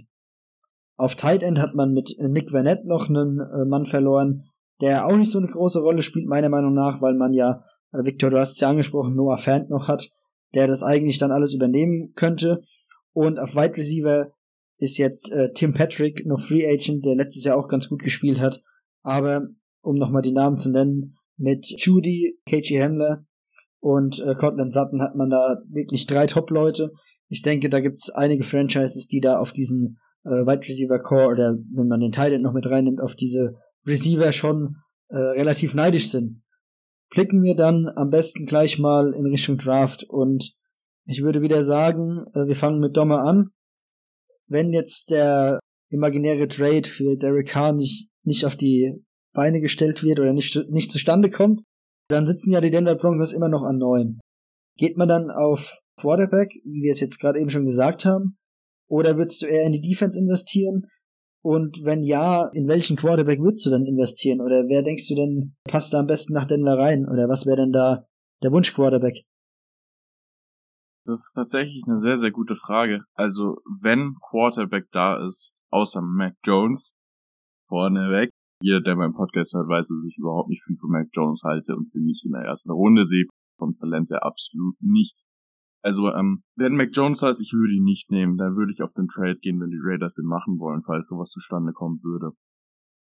[0.96, 4.46] Auf Tight End hat man mit Nick Vanette noch einen äh, Mann verloren,
[4.80, 8.06] der auch nicht so eine große Rolle spielt, meiner Meinung nach, weil man ja, äh,
[8.06, 10.10] Victor, du hast es ja angesprochen, Noah Fant noch hat,
[10.54, 12.62] der das eigentlich dann alles übernehmen könnte.
[13.12, 14.32] Und auf Wide Receiver
[14.78, 18.40] ist jetzt äh, Tim Patrick noch Free Agent, der letztes Jahr auch ganz gut gespielt
[18.40, 18.62] hat.
[19.02, 19.50] Aber
[19.82, 23.26] um nochmal die Namen zu nennen, mit Judy, KG Hamler
[23.84, 26.92] und äh, Cortland Sutton hat man da wirklich drei Top-Leute.
[27.30, 31.56] Ich denke, da gibt's einige Franchises, die da auf diesen äh, Wide Receiver Core oder
[31.74, 33.54] wenn man den Titan noch mit reinnimmt, auf diese
[33.86, 34.78] Receiver schon
[35.10, 36.44] äh, relativ neidisch sind
[37.14, 40.54] blicken wir dann am besten gleich mal in Richtung Draft und
[41.06, 43.50] ich würde wieder sagen, äh, wir fangen mit Dommer an.
[44.48, 48.94] Wenn jetzt der imaginäre Trade für Derek Carr nicht, nicht auf die
[49.34, 51.62] Beine gestellt wird oder nicht, nicht zustande kommt,
[52.10, 54.20] dann sitzen ja die Denver Broncos immer noch an neun.
[54.78, 58.38] Geht man dann auf Quarterback, wie wir es jetzt gerade eben schon gesagt haben,
[58.90, 60.88] oder würdest du eher in die Defense investieren?
[61.44, 64.40] Und wenn ja, in welchen Quarterback würdest du dann investieren?
[64.40, 67.06] Oder wer denkst du denn, passt da am besten nach Denver rein?
[67.08, 68.06] Oder was wäre denn da
[68.42, 69.24] der Wunsch-Quarterback?
[71.06, 73.02] Das ist tatsächlich eine sehr, sehr gute Frage.
[73.14, 76.94] Also, wenn Quarterback da ist, außer Mac Jones,
[77.68, 78.30] vorneweg,
[78.64, 81.76] jeder, der meinen Podcast hört, weiß, dass ich überhaupt nicht viel von Mac Jones halte
[81.76, 83.26] und bin nicht in der ersten Runde sehe,
[83.58, 85.24] vom Talent her absolut nicht.
[85.84, 88.94] Also, ähm, wenn Mac Jones heißt, ich würde ihn nicht nehmen, dann würde ich auf
[88.94, 92.32] den Trade gehen, wenn die Raiders den machen wollen, falls sowas zustande kommen würde.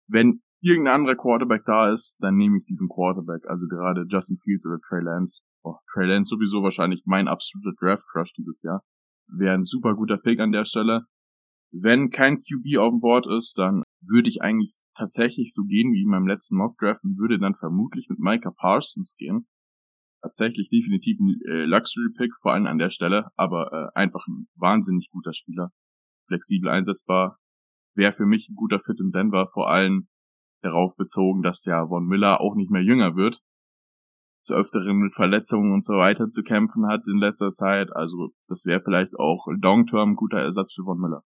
[0.09, 4.67] Wenn irgendein anderer Quarterback da ist, dann nehme ich diesen Quarterback, also gerade Justin Fields
[4.67, 5.43] oder Trey Lance.
[5.63, 8.83] Oh, Trey Lance sowieso wahrscheinlich mein absoluter Draft Crush dieses Jahr.
[9.29, 11.05] Wäre ein super guter Pick an der Stelle.
[11.71, 16.03] Wenn kein QB auf dem Board ist, dann würde ich eigentlich tatsächlich so gehen wie
[16.03, 19.47] in meinem letzten Mock Draft und würde dann vermutlich mit Micah Parsons gehen.
[20.23, 25.09] Tatsächlich definitiv ein äh, Luxury-Pick, vor allem an der Stelle, aber äh, einfach ein wahnsinnig
[25.11, 25.71] guter Spieler,
[26.27, 27.39] flexibel einsetzbar,
[27.95, 30.09] wäre für mich ein guter Fit in Denver, vor allem
[30.63, 33.41] darauf bezogen, dass ja Von Miller auch nicht mehr jünger wird,
[34.45, 38.65] zu öfteren mit Verletzungen und so weiter zu kämpfen hat in letzter Zeit, also das
[38.67, 41.23] wäre vielleicht auch long-term guter Ersatz für Von Miller.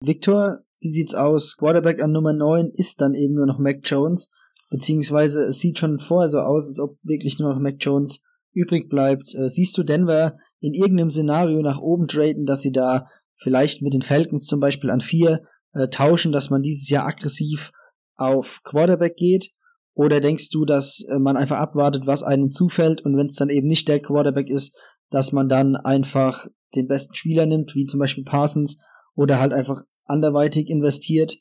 [0.00, 1.56] Victor, wie sieht's aus?
[1.56, 4.30] Quarterback an Nummer 9 ist dann eben nur noch Mac Jones
[4.74, 8.88] beziehungsweise es sieht schon vorher so aus, als ob wirklich nur noch Mac Jones übrig
[8.88, 9.32] bleibt.
[9.34, 13.94] Äh, siehst du Denver in irgendeinem Szenario nach oben traden, dass sie da vielleicht mit
[13.94, 15.42] den Falcons zum Beispiel an vier
[15.74, 17.70] äh, tauschen, dass man dieses Jahr aggressiv
[18.16, 19.52] auf Quarterback geht?
[19.94, 23.50] Oder denkst du, dass äh, man einfach abwartet, was einem zufällt und wenn es dann
[23.50, 24.76] eben nicht der Quarterback ist,
[25.08, 28.78] dass man dann einfach den besten Spieler nimmt, wie zum Beispiel Parsons,
[29.14, 31.36] oder halt einfach anderweitig investiert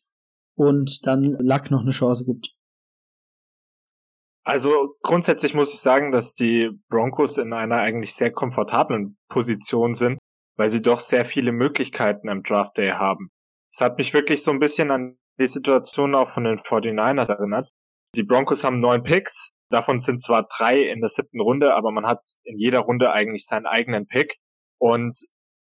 [0.56, 2.54] und dann Luck noch eine Chance gibt?
[4.45, 10.19] Also grundsätzlich muss ich sagen, dass die Broncos in einer eigentlich sehr komfortablen Position sind,
[10.58, 13.30] weil sie doch sehr viele Möglichkeiten am Draft Day haben.
[13.71, 17.69] Es hat mich wirklich so ein bisschen an die Situation auch von den 49ers erinnert.
[18.15, 22.06] Die Broncos haben neun Picks, davon sind zwar drei in der siebten Runde, aber man
[22.06, 24.38] hat in jeder Runde eigentlich seinen eigenen Pick
[24.78, 25.17] und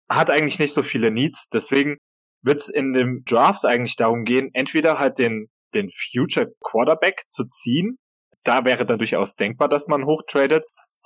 [0.09, 1.49] hat eigentlich nicht so viele Needs.
[1.49, 1.97] Deswegen
[2.43, 7.45] wird es in dem Draft eigentlich darum gehen, entweder halt den, den Future Quarterback zu
[7.45, 7.97] ziehen.
[8.43, 10.65] Da wäre dann durchaus denkbar, dass man hochtradet.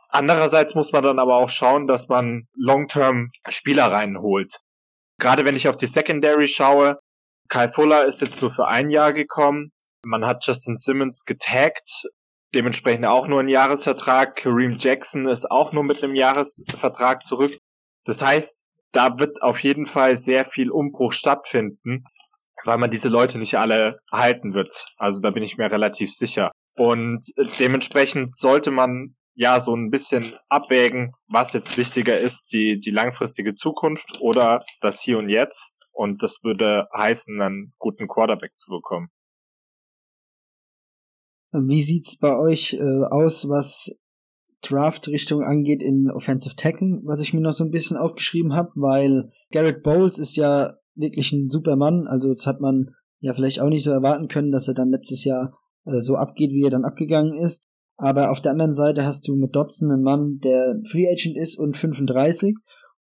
[0.10, 4.60] Andererseits muss man dann aber auch schauen, dass man Long-Term Spieler reinholt.
[5.20, 7.00] Gerade wenn ich auf die Secondary schaue,
[7.50, 9.72] Kyle Fuller ist jetzt nur für ein Jahr gekommen.
[10.04, 12.08] Man hat Justin Simmons getaggt,
[12.54, 14.36] dementsprechend auch nur ein Jahresvertrag.
[14.36, 17.58] Kareem Jackson ist auch nur mit einem Jahresvertrag zurück.
[18.06, 18.65] Das heißt,
[18.96, 22.06] da wird auf jeden Fall sehr viel Umbruch stattfinden,
[22.64, 24.88] weil man diese Leute nicht alle halten wird.
[24.98, 26.52] Also da bin ich mir relativ sicher.
[26.76, 27.26] Und
[27.60, 33.54] dementsprechend sollte man ja so ein bisschen abwägen, was jetzt wichtiger ist, die, die langfristige
[33.54, 35.74] Zukunft oder das Hier und Jetzt.
[35.92, 39.10] Und das würde heißen, einen guten Quarterback zu bekommen.
[41.52, 43.98] Wie sieht's bei euch äh, aus, was
[44.70, 49.30] Draft-Richtung angeht in Offensive Tackle, was ich mir noch so ein bisschen aufgeschrieben habe, weil
[49.52, 52.08] Garrett Bowles ist ja wirklich ein super Mann.
[52.08, 55.24] Also das hat man ja vielleicht auch nicht so erwarten können, dass er dann letztes
[55.24, 57.68] Jahr äh, so abgeht, wie er dann abgegangen ist.
[57.98, 61.58] Aber auf der anderen Seite hast du mit Dodson einen Mann, der Free Agent ist
[61.58, 62.56] und 35.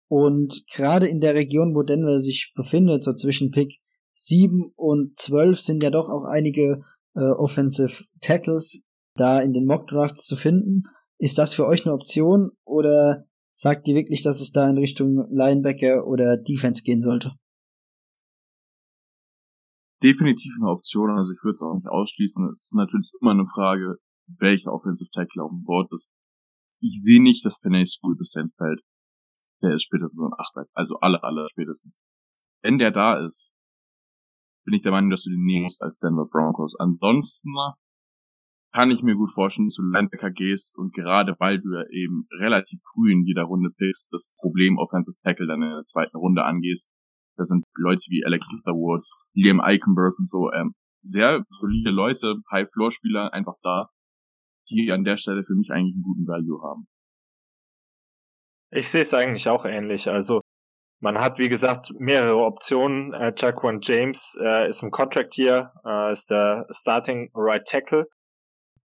[0.07, 3.79] Und gerade in der Region, wo Denver sich befindet, so zwischen Pick
[4.13, 6.81] 7 und 12 sind ja doch auch einige
[7.15, 8.83] äh, Offensive Tackles
[9.15, 10.83] da in den Mock Drafts zu finden.
[11.19, 15.27] Ist das für euch eine Option oder sagt ihr wirklich, dass es da in Richtung
[15.29, 17.31] Linebacker oder Defense gehen sollte?
[20.01, 22.49] Definitiv eine Option, also ich würde es auch nicht ausschließen.
[22.51, 26.09] Es ist natürlich immer eine Frage, welcher Offensive Tackle auf dem Board ist.
[26.81, 28.81] Ich sehe nicht, dass Penny School bis dahin fällt.
[29.61, 31.97] Der ist spätestens ein Achter, also alle, alle spätestens.
[32.61, 33.53] Wenn der da ist,
[34.65, 36.75] bin ich der Meinung, dass du den nehmen musst als Denver Broncos.
[36.77, 37.49] Ansonsten
[38.73, 42.27] kann ich mir gut vorstellen, dass du Linebacker gehst und gerade weil du ja eben
[42.39, 46.43] relativ früh in jeder Runde pickst, das Problem Offensive Tackle dann in der zweiten Runde
[46.43, 46.89] angehst.
[47.37, 53.31] Da sind Leute wie Alex Leatherwood, Liam Eichenberg und so, ähm, sehr solide Leute, High-Floor-Spieler
[53.33, 53.89] einfach da,
[54.69, 56.87] die an der Stelle für mich eigentlich einen guten Value haben.
[58.71, 60.09] Ich sehe es eigentlich auch ähnlich.
[60.09, 60.41] Also
[60.99, 63.13] man hat, wie gesagt, mehrere Optionen.
[63.13, 68.07] Äh, Jaquan James äh, ist im Contract hier, äh, ist der Starting Right Tackle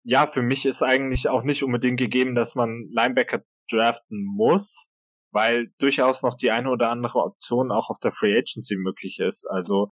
[0.08, 4.88] ja, für mich ist eigentlich auch nicht unbedingt gegeben, dass man Linebacker draften muss,
[5.32, 9.44] weil durchaus noch die eine oder andere Option auch auf der Free Agency möglich ist.
[9.50, 9.90] Also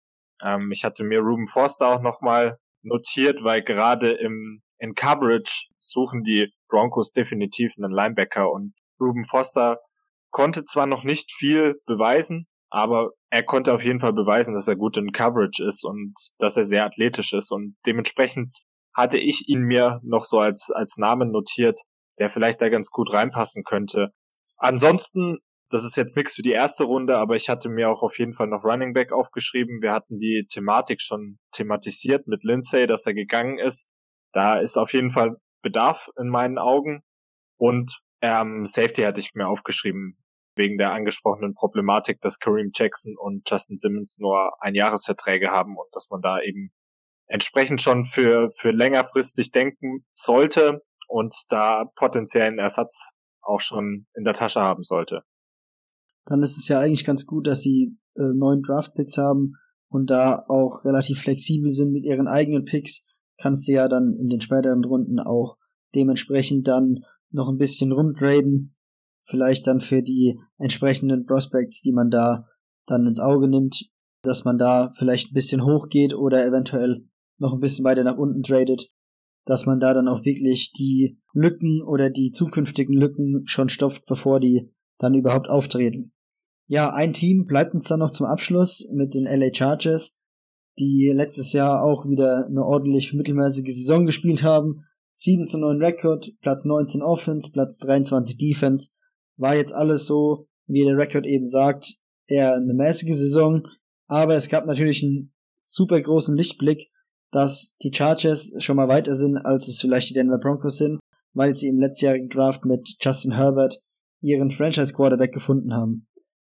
[0.42, 6.24] ähm, ich hatte mir Ruben Forster auch nochmal notiert, weil gerade im in Coverage suchen
[6.24, 9.80] die Broncos definitiv einen Linebacker und Ruben Foster
[10.32, 14.76] konnte zwar noch nicht viel beweisen, aber er konnte auf jeden Fall beweisen, dass er
[14.76, 18.64] gut in Coverage ist und dass er sehr athletisch ist und dementsprechend
[19.00, 21.82] hatte ich ihn mir noch so als, als Namen notiert,
[22.20, 24.10] der vielleicht da ganz gut reinpassen könnte.
[24.58, 25.38] Ansonsten,
[25.70, 28.34] das ist jetzt nichts für die erste Runde, aber ich hatte mir auch auf jeden
[28.34, 29.82] Fall noch Running Back aufgeschrieben.
[29.82, 33.88] Wir hatten die Thematik schon thematisiert mit Lindsay, dass er gegangen ist.
[34.34, 37.02] Da ist auf jeden Fall Bedarf in meinen Augen.
[37.58, 40.18] Und ähm, Safety hatte ich mir aufgeschrieben,
[40.56, 46.10] wegen der angesprochenen Problematik, dass Kareem Jackson und Justin Simmons nur Einjahresverträge haben und dass
[46.10, 46.72] man da eben
[47.30, 53.12] entsprechend schon für, für längerfristig denken sollte und da potenziellen Ersatz
[53.42, 55.22] auch schon in der Tasche haben sollte.
[56.26, 59.54] Dann ist es ja eigentlich ganz gut, dass sie äh, neun Draft-Picks haben
[59.88, 63.06] und da auch relativ flexibel sind mit ihren eigenen Picks,
[63.40, 65.58] kannst du ja dann in den späteren Runden auch
[65.96, 67.00] dementsprechend dann
[67.32, 68.76] noch ein bisschen rumtraden,
[69.24, 72.46] vielleicht dann für die entsprechenden Prospects, die man da
[72.86, 73.90] dann ins Auge nimmt,
[74.24, 77.09] dass man da vielleicht ein bisschen hochgeht oder eventuell
[77.40, 78.90] noch ein bisschen weiter nach unten tradet,
[79.46, 84.40] dass man da dann auch wirklich die Lücken oder die zukünftigen Lücken schon stopft, bevor
[84.40, 86.12] die dann überhaupt auftreten.
[86.68, 90.22] Ja, ein Team bleibt uns dann noch zum Abschluss mit den LA Chargers,
[90.78, 94.86] die letztes Jahr auch wieder eine ordentlich mittelmäßige Saison gespielt haben.
[95.16, 98.92] 7 zu 9 Rekord, Platz 19 Offense, Platz 23 Defense.
[99.36, 101.96] War jetzt alles so, wie der Rekord eben sagt,
[102.28, 103.64] eher eine mäßige Saison.
[104.08, 105.34] Aber es gab natürlich einen
[105.64, 106.90] super großen Lichtblick
[107.32, 111.00] dass die Chargers schon mal weiter sind, als es vielleicht die Denver Broncos sind,
[111.34, 113.80] weil sie im letztjährigen Draft mit Justin Herbert
[114.22, 116.08] ihren Franchise Quarterback gefunden haben.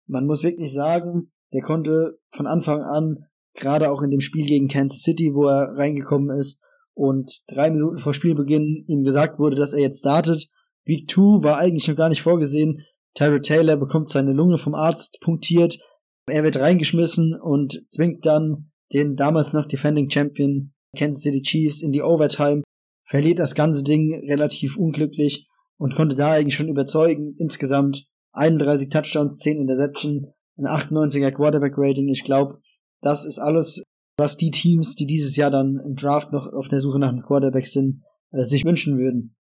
[0.07, 4.69] Man muss wirklich sagen, der konnte von Anfang an, gerade auch in dem Spiel gegen
[4.69, 6.63] Kansas City, wo er reingekommen ist
[6.95, 10.49] und drei Minuten vor Spielbeginn ihm gesagt wurde, dass er jetzt startet.
[10.85, 12.83] Week 2 war eigentlich noch gar nicht vorgesehen.
[13.15, 15.79] Tyrod Taylor bekommt seine Lunge vom Arzt punktiert.
[16.27, 21.93] Er wird reingeschmissen und zwingt dann den damals noch Defending Champion Kansas City Chiefs in
[21.93, 22.63] die Overtime,
[23.05, 25.47] verliert das ganze Ding relativ unglücklich
[25.79, 27.35] und konnte da eigentlich schon überzeugen.
[27.39, 32.09] Insgesamt 31 Touchdowns, 10 Interception, ein 98er Quarterback Rating.
[32.09, 32.59] Ich glaube,
[33.01, 33.83] das ist alles,
[34.19, 37.23] was die Teams, die dieses Jahr dann im Draft noch auf der Suche nach einem
[37.23, 39.37] Quarterback sind, äh, sich wünschen würden.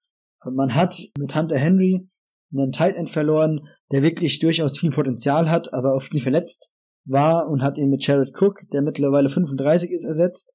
[0.44, 2.06] Man hat mit Hunter Henry
[2.52, 6.73] einen Tight End verloren, der wirklich durchaus viel Potenzial hat, aber auch viel verletzt
[7.04, 10.54] war und hat ihn mit Jared Cook, der mittlerweile 35 ist, ersetzt.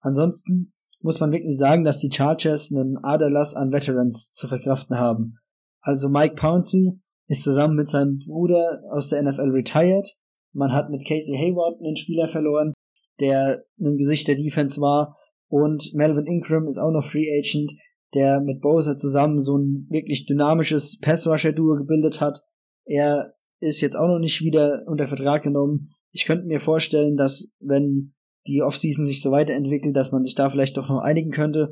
[0.00, 5.34] Ansonsten muss man wirklich sagen, dass die Chargers einen Aderlass an Veterans zu verkraften haben.
[5.80, 10.06] Also Mike Pouncey ist zusammen mit seinem Bruder aus der NFL retired.
[10.52, 12.74] Man hat mit Casey Hayward einen Spieler verloren,
[13.20, 15.16] der ein Gesicht der Defense war.
[15.48, 17.72] Und Melvin Ingram ist auch noch Free Agent,
[18.14, 22.40] der mit Bowser zusammen so ein wirklich dynamisches Pass-Rusher-Duo gebildet hat.
[22.84, 23.28] Er
[23.60, 25.94] ist jetzt auch noch nicht wieder unter Vertrag genommen.
[26.12, 28.14] Ich könnte mir vorstellen, dass wenn
[28.46, 31.70] die Offseason sich so weiterentwickelt, dass man sich da vielleicht doch noch einigen könnte.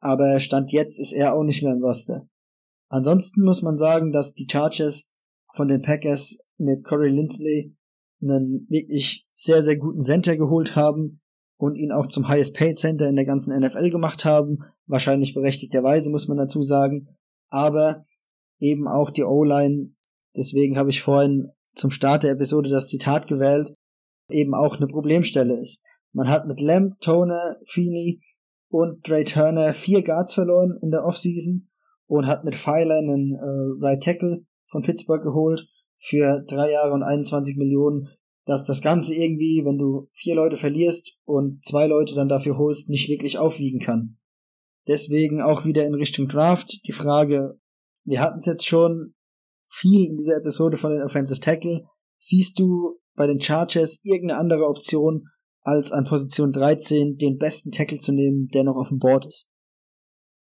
[0.00, 2.26] Aber Stand jetzt ist er auch nicht mehr im Roster.
[2.88, 5.10] Ansonsten muss man sagen, dass die Chargers
[5.54, 7.74] von den Packers mit Corey Lindsley
[8.22, 11.20] einen wirklich sehr, sehr guten Center geholt haben
[11.58, 14.58] und ihn auch zum Highest Paid Center in der ganzen NFL gemacht haben.
[14.86, 17.08] Wahrscheinlich berechtigterweise, muss man dazu sagen.
[17.48, 18.04] Aber
[18.58, 19.90] eben auch die O-Line.
[20.36, 23.74] Deswegen habe ich vorhin zum Start der Episode das Zitat gewählt,
[24.28, 25.82] eben auch eine Problemstelle ist.
[26.12, 28.20] Man hat mit Lamb, Toner, Feeney
[28.68, 31.68] und Dre Turner vier Guards verloren in der Offseason
[32.06, 35.66] und hat mit Pfeiler einen äh, Right Tackle von Pittsburgh geholt
[35.96, 38.08] für drei Jahre und 21 Millionen,
[38.46, 42.88] dass das Ganze irgendwie, wenn du vier Leute verlierst und zwei Leute dann dafür holst,
[42.88, 44.16] nicht wirklich aufwiegen kann.
[44.88, 47.58] Deswegen auch wieder in Richtung Draft die Frage,
[48.04, 49.14] wir hatten es jetzt schon
[49.70, 51.86] viel in dieser Episode von den Offensive Tackle.
[52.18, 55.28] Siehst du bei den Chargers irgendeine andere Option,
[55.62, 59.50] als an Position 13 den besten Tackle zu nehmen, der noch auf dem Board ist?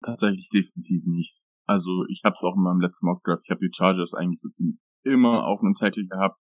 [0.03, 1.43] Tatsächlich definitiv nicht.
[1.65, 4.49] Also ich habe auch in meinem letzten Mock Draft, ich habe die Chargers eigentlich so
[4.49, 6.39] ziemlich immer auf einem Tackle gehabt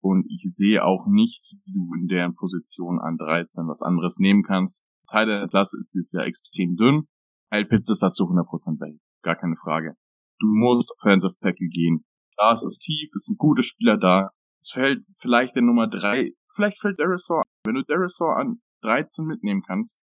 [0.00, 4.42] und ich sehe auch nicht, wie du in deren Position an 13 was anderes nehmen
[4.42, 4.84] kannst.
[5.10, 7.08] Teil der Klasse ist dieses Jahr extrem dünn.
[7.50, 9.00] Pitts ist dazu 100% weg.
[9.22, 9.96] Gar keine Frage.
[10.38, 12.04] Du musst Offensive Tackle gehen.
[12.40, 14.30] Da ist es tief, es sind gute Spieler da.
[14.62, 19.62] Es fällt vielleicht der Nummer 3, vielleicht fällt Darisaw wenn du Darisaw an 13 mitnehmen
[19.62, 19.98] kannst,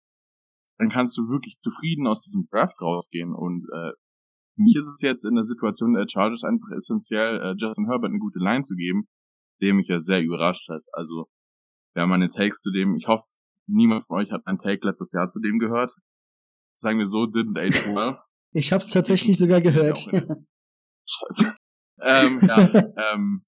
[0.77, 3.33] dann kannst du wirklich zufrieden aus diesem Draft rausgehen.
[3.33, 3.91] Und äh,
[4.57, 8.19] mich ist es jetzt in der Situation der Chargers einfach essentiell, äh, Justin Herbert eine
[8.19, 9.07] gute Line zu geben,
[9.61, 10.83] der mich ja sehr überrascht hat.
[10.91, 11.27] Also,
[11.93, 13.25] wer meine Takes zu dem, ich hoffe,
[13.67, 15.93] niemand von euch hat einen Take letztes Jahr zu dem gehört.
[16.75, 18.13] Sagen wir so, didn't age well.
[18.51, 19.97] ich hab's tatsächlich sogar gehört.
[21.05, 21.55] Scheiße.
[22.01, 23.41] Ähm, ja, ähm,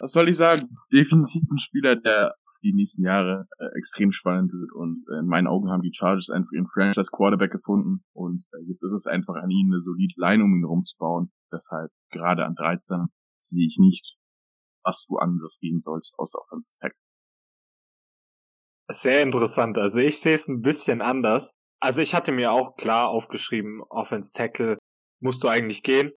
[0.00, 0.68] was soll ich sagen?
[0.92, 4.72] Definitiv ein Spieler, der die nächsten Jahre äh, extrem spannend wird.
[4.72, 8.64] Und äh, in meinen Augen haben die Chargers einfach ihren Franchise Quarterback gefunden und äh,
[8.68, 11.32] jetzt ist es einfach an ihnen, eine solide Line um ihn rumzubauen.
[11.52, 13.06] Deshalb gerade an 13
[13.38, 14.16] sehe ich nicht,
[14.84, 16.98] was du anderes gehen sollst außer Offensive Tackle.
[18.90, 19.76] Sehr interessant.
[19.78, 21.52] Also ich sehe es ein bisschen anders.
[21.80, 24.78] Also ich hatte mir auch klar aufgeschrieben, Offense Tackle
[25.20, 26.12] musst du eigentlich gehen.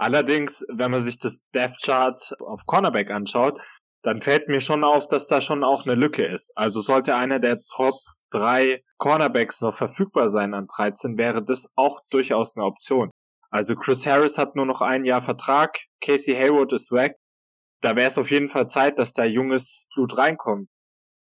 [0.00, 3.60] Allerdings, wenn man sich das Death Chart auf Cornerback anschaut,
[4.02, 6.52] dann fällt mir schon auf, dass da schon auch eine Lücke ist.
[6.56, 7.96] Also sollte einer der Top
[8.30, 13.10] drei Cornerbacks noch verfügbar sein an 13, wäre das auch durchaus eine Option.
[13.50, 17.16] Also Chris Harris hat nur noch ein Jahr Vertrag, Casey Hayward ist weg.
[17.82, 20.70] Da wäre es auf jeden Fall Zeit, dass da junges Blut reinkommt.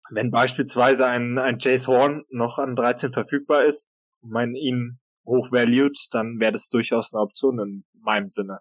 [0.09, 3.87] Wenn beispielsweise ein, ein Chase Horn noch an 13 verfügbar ist
[4.21, 8.59] und man ihn hochvalued, dann wäre das durchaus eine Option in meinem Sinne.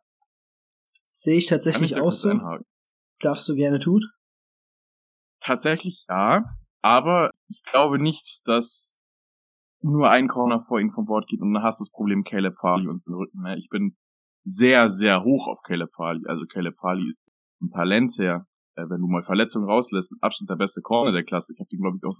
[1.13, 2.29] Sehe ich tatsächlich auch so.
[2.29, 2.67] Einhaken
[3.21, 4.05] darfst du gerne tun?
[5.41, 6.45] Tatsächlich ja,
[6.83, 9.01] aber ich glaube nicht, dass
[9.83, 12.57] nur ein Corner vor ihm vom Bord geht und dann hast du das Problem Caleb
[12.59, 13.43] Farley und den Rücken.
[13.43, 13.59] Ne?
[13.59, 13.97] Ich bin
[14.45, 16.23] sehr, sehr hoch auf Caleb Farley.
[16.27, 18.47] Also Caleb Farley ist ein Talent her.
[18.75, 21.53] Äh, wenn du mal Verletzungen rauslässt, mit Abstand der beste Corner der Klasse.
[21.53, 22.17] Ich habe den, glaube ich, auf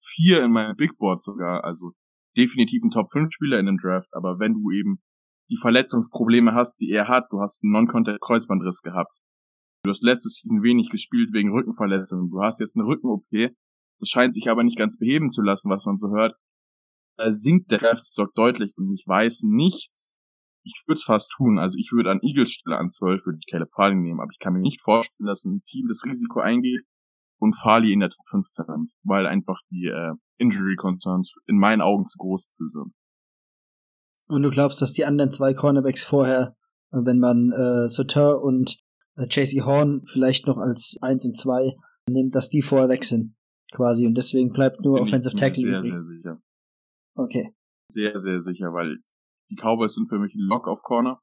[0.00, 1.64] vier in meinem Big Board sogar.
[1.64, 1.92] Also
[2.36, 4.08] definitiv ein Top-5-Spieler in dem Draft.
[4.12, 5.02] Aber wenn du eben
[5.50, 9.18] die Verletzungsprobleme hast, die er hat, du hast einen Non-Contact-Kreuzbandriss gehabt,
[9.84, 12.30] Du hast letzte Season wenig gespielt wegen Rückenverletzungen.
[12.30, 13.26] Du hast jetzt eine Rücken-OP.
[13.98, 16.36] Das scheint sich aber nicht ganz beheben zu lassen, was man so hört.
[17.16, 20.18] da sinkt der Draftstock deutlich und ich weiß nichts.
[20.64, 21.58] Ich würde es fast tun.
[21.58, 24.38] Also ich würde an Eagles Stelle an 12 würde ich Caleb Farley nehmen, aber ich
[24.38, 26.84] kann mir nicht vorstellen, dass ein Team das Risiko eingeht
[27.42, 31.82] und Farley in der Top 15 nimmt, weil einfach die äh, Injury Concerns in meinen
[31.82, 32.94] Augen zu groß für sind.
[34.28, 36.56] Und du glaubst, dass die anderen zwei Cornerbacks vorher,
[36.92, 38.78] äh, wenn man äh, Sauter und
[39.16, 41.72] äh, JC Horn vielleicht noch als eins und zwei
[42.08, 43.34] nimmt, dass die vorher weg sind,
[43.72, 44.06] quasi.
[44.06, 45.90] Und deswegen bleibt nur Bin Offensive Tackle sehr, übrig.
[45.90, 46.42] Sehr, sicher.
[47.16, 47.54] Okay.
[47.88, 48.98] Sehr, sehr sicher, weil
[49.50, 51.20] die Cowboys sind für mich ein Lock auf Corner.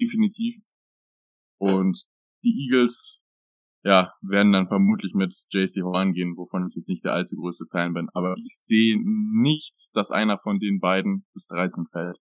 [0.00, 0.62] Definitiv.
[1.58, 2.06] Und
[2.42, 3.20] die Eagles,
[3.84, 7.66] ja, werden dann vermutlich mit JC Horn gehen, wovon ich jetzt nicht der allzu größte
[7.70, 8.08] Fan bin.
[8.14, 8.96] Aber ich sehe
[9.42, 12.18] nicht, dass einer von den beiden bis 13 fällt.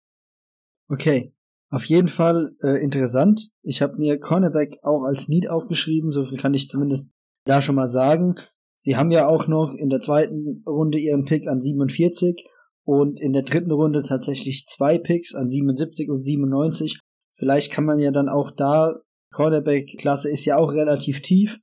[0.87, 1.33] Okay.
[1.71, 3.49] Auf jeden Fall äh, interessant.
[3.61, 7.13] Ich habe mir Cornerback auch als Need aufgeschrieben, so viel kann ich zumindest
[7.45, 8.35] da schon mal sagen.
[8.75, 12.43] Sie haben ja auch noch in der zweiten Runde ihren Pick an 47
[12.85, 16.99] und in der dritten Runde tatsächlich zwei Picks an 77 und 97.
[17.33, 18.95] Vielleicht kann man ja dann auch da,
[19.31, 21.59] Cornerback-Klasse ist ja auch relativ tief,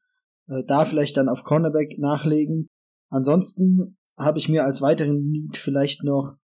[0.49, 2.69] äh, da vielleicht dann auf Cornerback nachlegen.
[3.09, 6.35] Ansonsten habe ich mir als weiteren Need vielleicht noch,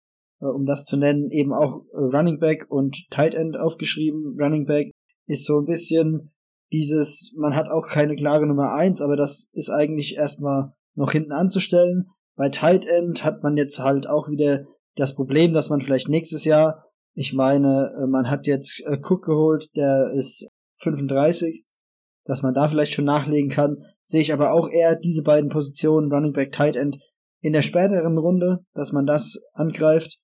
[0.40, 4.36] äh, um das zu nennen, eben auch äh, Running Back und Tight End aufgeschrieben.
[4.38, 4.90] Running Back
[5.26, 6.32] ist so ein bisschen
[6.72, 11.32] dieses, man hat auch keine klare Nummer eins, aber das ist eigentlich erstmal noch hinten
[11.32, 12.08] anzustellen.
[12.34, 14.64] Bei Tight End hat man jetzt halt auch wieder
[14.96, 19.24] das Problem, dass man vielleicht nächstes Jahr, ich meine, äh, man hat jetzt äh, Cook
[19.24, 20.48] geholt, der ist
[20.82, 21.64] 35,
[22.24, 26.12] dass man da vielleicht schon nachlegen kann, sehe ich aber auch eher diese beiden Positionen,
[26.12, 26.98] Running Back, Tight End,
[27.40, 30.18] in der späteren Runde, dass man das angreift.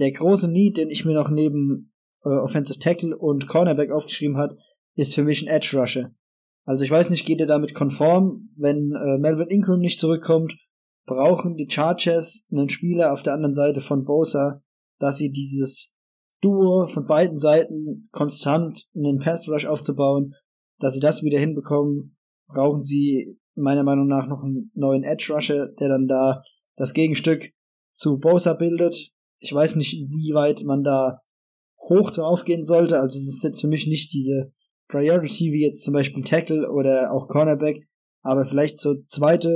[0.00, 1.92] Der große Need, den ich mir noch neben
[2.24, 4.56] äh, Offensive Tackle und Cornerback aufgeschrieben hat,
[4.96, 6.10] ist für mich ein Edge Rusher.
[6.64, 10.54] Also ich weiß nicht, geht er damit konform, wenn äh, Melvin Ingram nicht zurückkommt
[11.06, 14.62] brauchen die Chargers einen Spieler auf der anderen Seite von Bosa,
[14.98, 15.93] dass sie dieses
[16.44, 20.34] Duo von beiden Seiten konstant einen Pass Rush aufzubauen,
[20.78, 22.16] dass sie das wieder hinbekommen,
[22.48, 26.42] brauchen sie meiner Meinung nach noch einen neuen Edge Rusher, der dann da
[26.76, 27.50] das Gegenstück
[27.92, 29.10] zu Bosa bildet.
[29.38, 31.20] Ich weiß nicht, wie weit man da
[31.88, 33.00] hoch drauf gehen sollte.
[33.00, 34.50] Also es ist jetzt für mich nicht diese
[34.88, 37.88] Priority wie jetzt zum Beispiel Tackle oder auch Cornerback,
[38.22, 39.48] aber vielleicht so zweite,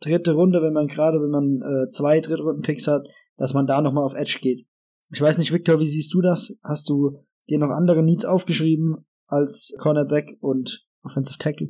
[0.00, 3.06] dritte Runde, wenn man gerade, wenn man äh, zwei Drittrunden-Picks hat,
[3.36, 4.66] dass man da nochmal auf Edge geht.
[5.14, 6.58] Ich weiß nicht, Victor, wie siehst du das?
[6.64, 11.68] Hast du dir noch andere Needs aufgeschrieben als Cornerback und Offensive Tackle?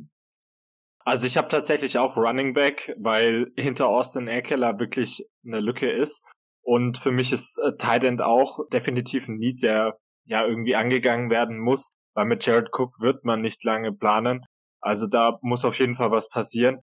[1.01, 6.23] Also ich habe tatsächlich auch Running Back, weil hinter Austin Eckler wirklich eine Lücke ist.
[6.63, 11.29] Und für mich ist äh, Tight End auch definitiv ein Need, der ja irgendwie angegangen
[11.29, 14.43] werden muss, weil mit Jared Cook wird man nicht lange planen.
[14.81, 16.79] Also da muss auf jeden Fall was passieren.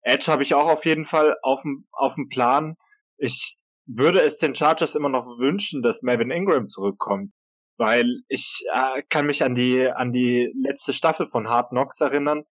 [0.00, 2.76] Edge habe ich auch auf jeden Fall auf dem, auf dem Plan.
[3.18, 7.32] Ich würde es den Chargers immer noch wünschen, dass Melvin Ingram zurückkommt,
[7.78, 12.44] weil ich äh, kann mich an die an die letzte Staffel von Hard Knocks erinnern,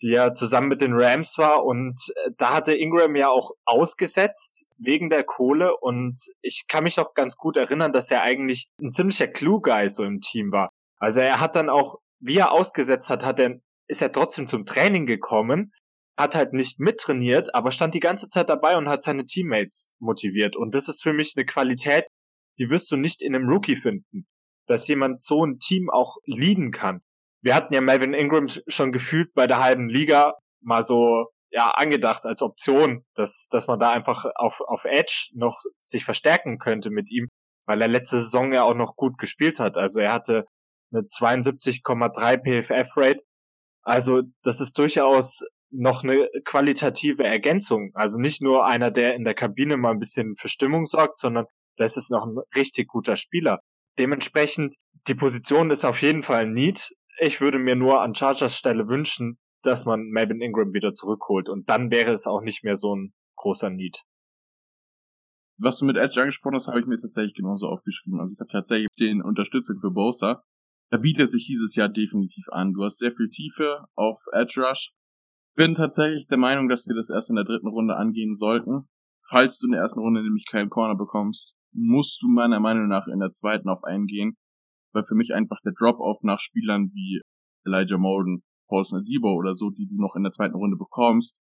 [0.00, 4.66] die ja zusammen mit den Rams war und äh, da hatte Ingram ja auch ausgesetzt
[4.76, 8.92] wegen der Kohle und ich kann mich auch ganz gut erinnern, dass er eigentlich ein
[8.92, 10.70] ziemlicher Clue Guy so im Team war.
[10.98, 14.66] Also er hat dann auch, wie er ausgesetzt hat, hat er ist er trotzdem zum
[14.66, 15.72] Training gekommen
[16.18, 20.56] hat halt nicht mittrainiert, aber stand die ganze Zeit dabei und hat seine Teammates motiviert.
[20.56, 22.04] Und das ist für mich eine Qualität,
[22.58, 24.26] die wirst du nicht in einem Rookie finden,
[24.66, 27.00] dass jemand so ein Team auch leaden kann.
[27.40, 32.26] Wir hatten ja Melvin Ingram schon gefühlt bei der halben Liga mal so ja angedacht
[32.26, 37.10] als Option, dass dass man da einfach auf auf Edge noch sich verstärken könnte mit
[37.12, 37.28] ihm,
[37.66, 39.76] weil er letzte Saison ja auch noch gut gespielt hat.
[39.76, 40.46] Also er hatte
[40.92, 43.20] eine 72,3 PFF Rate.
[43.82, 47.90] Also das ist durchaus noch eine qualitative Ergänzung.
[47.94, 51.46] Also nicht nur einer, der in der Kabine mal ein bisschen für Stimmung sorgt, sondern
[51.76, 53.60] das ist noch ein richtig guter Spieler.
[53.98, 56.90] Dementsprechend, die Position ist auf jeden Fall ein Need.
[57.20, 61.68] Ich würde mir nur an Chargers Stelle wünschen, dass man Melvin Ingram wieder zurückholt und
[61.68, 64.02] dann wäre es auch nicht mehr so ein großer Need.
[65.60, 68.20] Was du mit Edge angesprochen hast, habe ich mir tatsächlich genauso aufgeschrieben.
[68.20, 70.44] Also ich habe tatsächlich den Unterstützung für Bosa.
[70.90, 72.72] Da bietet sich dieses Jahr definitiv an.
[72.72, 74.92] Du hast sehr viel Tiefe auf Edge Rush,
[75.58, 78.88] bin tatsächlich der Meinung, dass sie das erst in der dritten Runde angehen sollten.
[79.28, 83.08] Falls du in der ersten Runde nämlich keinen Corner bekommst, musst du meiner Meinung nach
[83.08, 84.36] in der zweiten auf einen gehen,
[84.94, 87.22] weil für mich einfach der Drop-off nach Spielern wie
[87.66, 91.40] Elijah Molden, Paulson Adibo oder so, die du noch in der zweiten Runde bekommst,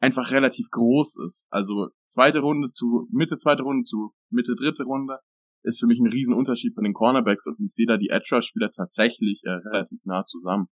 [0.00, 1.46] einfach relativ groß ist.
[1.50, 5.18] Also zweite Runde zu Mitte zweite Runde zu Mitte dritte Runde
[5.64, 9.42] ist für mich ein Riesenunterschied bei den Cornerbacks und ich sehe da die Edge-Spieler tatsächlich
[9.44, 10.68] äh, relativ nah zusammen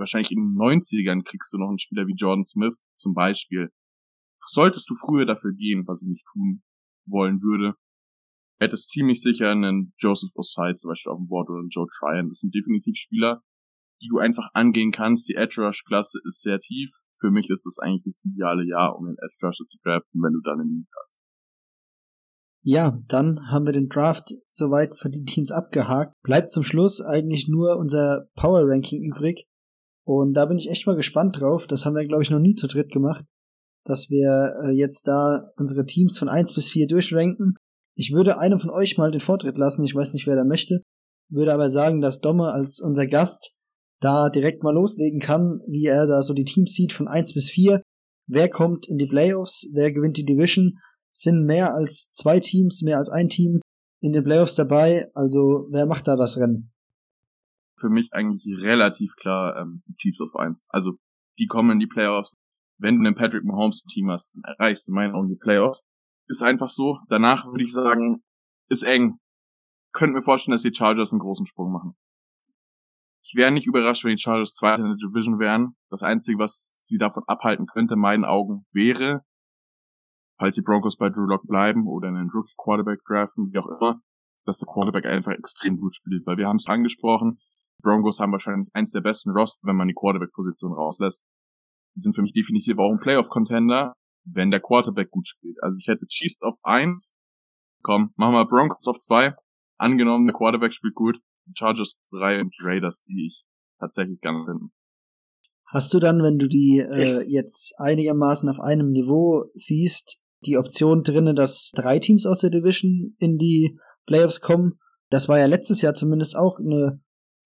[0.00, 3.70] wahrscheinlich in den 90ern kriegst du noch einen Spieler wie Jordan Smith zum Beispiel.
[4.48, 6.62] Solltest du früher dafür gehen, was ich nicht tun
[7.06, 7.76] wollen würde,
[8.60, 12.28] hättest ziemlich sicher einen Joseph Osai zum Beispiel auf dem Board oder einen Joe Tryon.
[12.28, 13.42] Das sind definitiv Spieler,
[14.02, 15.28] die du einfach angehen kannst.
[15.28, 16.90] Die Edge Rush Klasse ist sehr tief.
[17.18, 20.32] Für mich ist das eigentlich das ideale Jahr, um den Edge Rusher zu draften, wenn
[20.32, 21.20] du dann einen Need hast.
[22.62, 26.14] Ja, dann haben wir den Draft soweit für die Teams abgehakt.
[26.22, 29.46] Bleibt zum Schluss eigentlich nur unser Power Ranking übrig.
[30.10, 31.68] Und da bin ich echt mal gespannt drauf.
[31.68, 33.24] Das haben wir, glaube ich, noch nie zu dritt gemacht.
[33.84, 37.54] Dass wir äh, jetzt da unsere Teams von eins bis vier durchranken.
[37.94, 39.84] Ich würde einem von euch mal den Vortritt lassen.
[39.84, 40.80] Ich weiß nicht, wer da möchte.
[41.30, 43.52] Würde aber sagen, dass Domme als unser Gast
[44.00, 47.48] da direkt mal loslegen kann, wie er da so die Teams sieht von eins bis
[47.48, 47.80] vier.
[48.26, 49.68] Wer kommt in die Playoffs?
[49.74, 50.72] Wer gewinnt die Division?
[51.12, 53.60] sind mehr als zwei Teams, mehr als ein Team
[54.00, 55.10] in den Playoffs dabei.
[55.14, 56.69] Also wer macht da das Rennen?
[57.80, 60.64] Für mich eigentlich relativ klar ähm, Chiefs auf eins.
[60.68, 60.98] Also
[61.38, 62.36] die kommen in die Playoffs.
[62.78, 65.82] Wenn du einen Patrick Mahomes Team hast, dann erreichst du meinen Augen die Playoffs.
[66.28, 66.98] Ist einfach so.
[67.08, 68.22] Danach würde ich sagen,
[68.68, 69.18] ist eng.
[69.92, 71.96] Könnt mir vorstellen, dass die Chargers einen großen Sprung machen.
[73.22, 75.76] Ich wäre nicht überrascht, wenn die Chargers Zweite in der Division wären.
[75.90, 79.24] Das Einzige, was sie davon abhalten könnte, in meinen Augen, wäre,
[80.38, 84.00] falls die Broncos bei Drew Lock bleiben oder einen Rookie Quarterback draften, wie auch immer,
[84.46, 87.38] dass der Quarterback einfach extrem gut spielt, weil wir haben es angesprochen,
[87.80, 91.24] Broncos haben wahrscheinlich eins der besten Roster, wenn man die Quarterback-Position rauslässt.
[91.96, 95.56] Die sind für mich definitiv auch ein Playoff-Contender, wenn der Quarterback gut spielt.
[95.62, 97.14] Also ich hätte Chiefs auf eins,
[97.82, 99.34] komm, machen wir Broncos auf zwei,
[99.78, 101.18] angenommen, der Quarterback spielt gut,
[101.54, 103.44] Chargers drei und Raiders, die ich
[103.78, 104.66] tatsächlich gerne finde.
[105.66, 111.02] Hast du dann, wenn du die äh, jetzt einigermaßen auf einem Niveau siehst, die Option
[111.02, 114.78] drinne, dass drei Teams aus der Division in die Playoffs kommen.
[115.10, 117.00] Das war ja letztes Jahr zumindest auch eine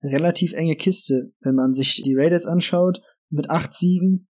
[0.04, 3.00] relativ enge Kiste, wenn man sich die Raiders anschaut,
[3.30, 4.28] mit acht Siegen.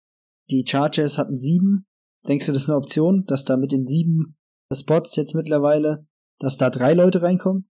[0.50, 1.86] Die Chargers hatten sieben.
[2.28, 4.36] Denkst du, das ist eine Option, dass da mit den sieben
[4.72, 6.06] Spots jetzt mittlerweile,
[6.38, 7.68] dass da drei Leute reinkommen?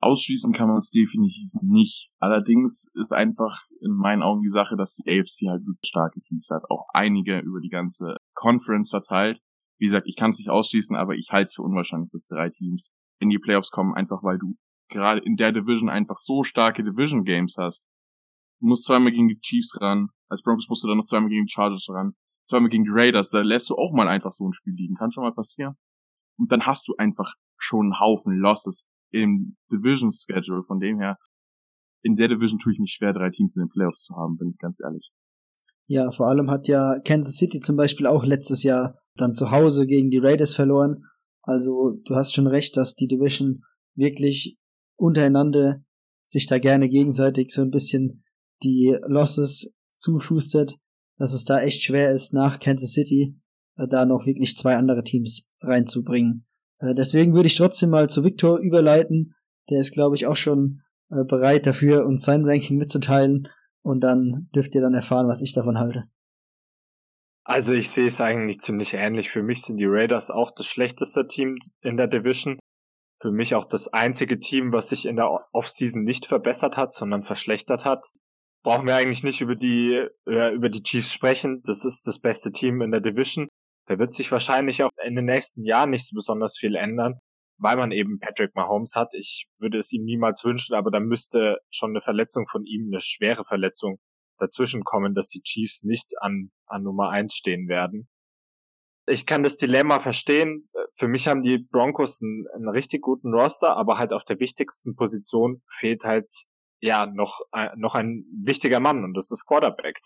[0.00, 2.10] Ausschließen kann man es definitiv nicht.
[2.18, 6.48] Allerdings ist einfach in meinen Augen die Sache, dass die AFC halt wirklich starke Teams
[6.50, 6.62] hat.
[6.68, 9.40] Auch einige über die ganze Conference verteilt.
[9.78, 12.50] Wie gesagt, ich kann es nicht ausschließen, aber ich halte es für unwahrscheinlich, dass drei
[12.50, 14.56] Teams in die Playoffs kommen, einfach weil du
[14.88, 17.86] gerade in der Division einfach so starke Division Games hast.
[18.60, 21.46] Du musst zweimal gegen die Chiefs ran, als Broncos musst du dann noch zweimal gegen
[21.46, 22.14] die Chargers ran,
[22.46, 25.10] zweimal gegen die Raiders, da lässt du auch mal einfach so ein Spiel liegen, kann
[25.10, 25.74] schon mal passieren.
[26.38, 31.18] Und dann hast du einfach schon einen Haufen Losses im Division Schedule, von dem her,
[32.02, 34.50] in der Division tue ich mich schwer, drei Teams in den Playoffs zu haben, bin
[34.50, 35.10] ich ganz ehrlich.
[35.86, 39.86] Ja, vor allem hat ja Kansas City zum Beispiel auch letztes Jahr dann zu Hause
[39.86, 41.04] gegen die Raiders verloren.
[41.42, 43.62] Also du hast schon recht, dass die Division
[43.94, 44.58] wirklich
[44.96, 45.82] untereinander
[46.24, 48.24] sich da gerne gegenseitig so ein bisschen
[48.62, 50.76] die Losses zuschustert,
[51.18, 53.36] dass es da echt schwer ist, nach Kansas City
[53.76, 56.46] äh, da noch wirklich zwei andere Teams reinzubringen.
[56.78, 59.34] Äh, deswegen würde ich trotzdem mal zu Victor überleiten.
[59.70, 63.48] Der ist, glaube ich, auch schon äh, bereit dafür, uns sein Ranking mitzuteilen.
[63.82, 66.04] Und dann dürft ihr dann erfahren, was ich davon halte.
[67.44, 69.30] Also ich sehe es eigentlich ziemlich ähnlich.
[69.30, 72.58] Für mich sind die Raiders auch das schlechteste Team in der Division.
[73.24, 77.22] Für mich auch das einzige Team, was sich in der Offseason nicht verbessert hat, sondern
[77.22, 78.10] verschlechtert hat.
[78.62, 81.62] Brauchen wir eigentlich nicht über die, äh, über die Chiefs sprechen.
[81.64, 83.48] Das ist das beste Team in der Division.
[83.86, 87.14] Da wird sich wahrscheinlich auch in den nächsten Jahren nicht so besonders viel ändern,
[87.56, 89.14] weil man eben Patrick Mahomes hat.
[89.14, 93.00] Ich würde es ihm niemals wünschen, aber da müsste schon eine Verletzung von ihm, eine
[93.00, 94.00] schwere Verletzung
[94.36, 98.06] dazwischen kommen, dass die Chiefs nicht an, an Nummer eins stehen werden.
[99.06, 100.68] Ich kann das Dilemma verstehen.
[100.94, 104.94] Für mich haben die Broncos einen, einen richtig guten Roster, aber halt auf der wichtigsten
[104.96, 106.44] Position fehlt halt
[106.80, 110.00] ja noch, äh, noch ein wichtiger Mann und das ist Quarterback.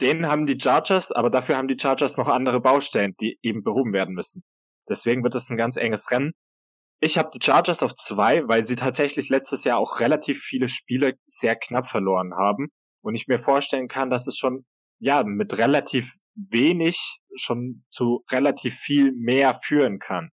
[0.00, 3.92] Den haben die Chargers, aber dafür haben die Chargers noch andere Baustellen, die eben behoben
[3.92, 4.42] werden müssen.
[4.88, 6.32] Deswegen wird es ein ganz enges Rennen.
[7.00, 11.14] Ich habe die Chargers auf zwei, weil sie tatsächlich letztes Jahr auch relativ viele Spiele
[11.26, 12.68] sehr knapp verloren haben
[13.02, 14.64] und ich mir vorstellen kann, dass es schon,
[15.00, 20.30] ja, mit relativ wenig schon zu relativ viel mehr führen kann.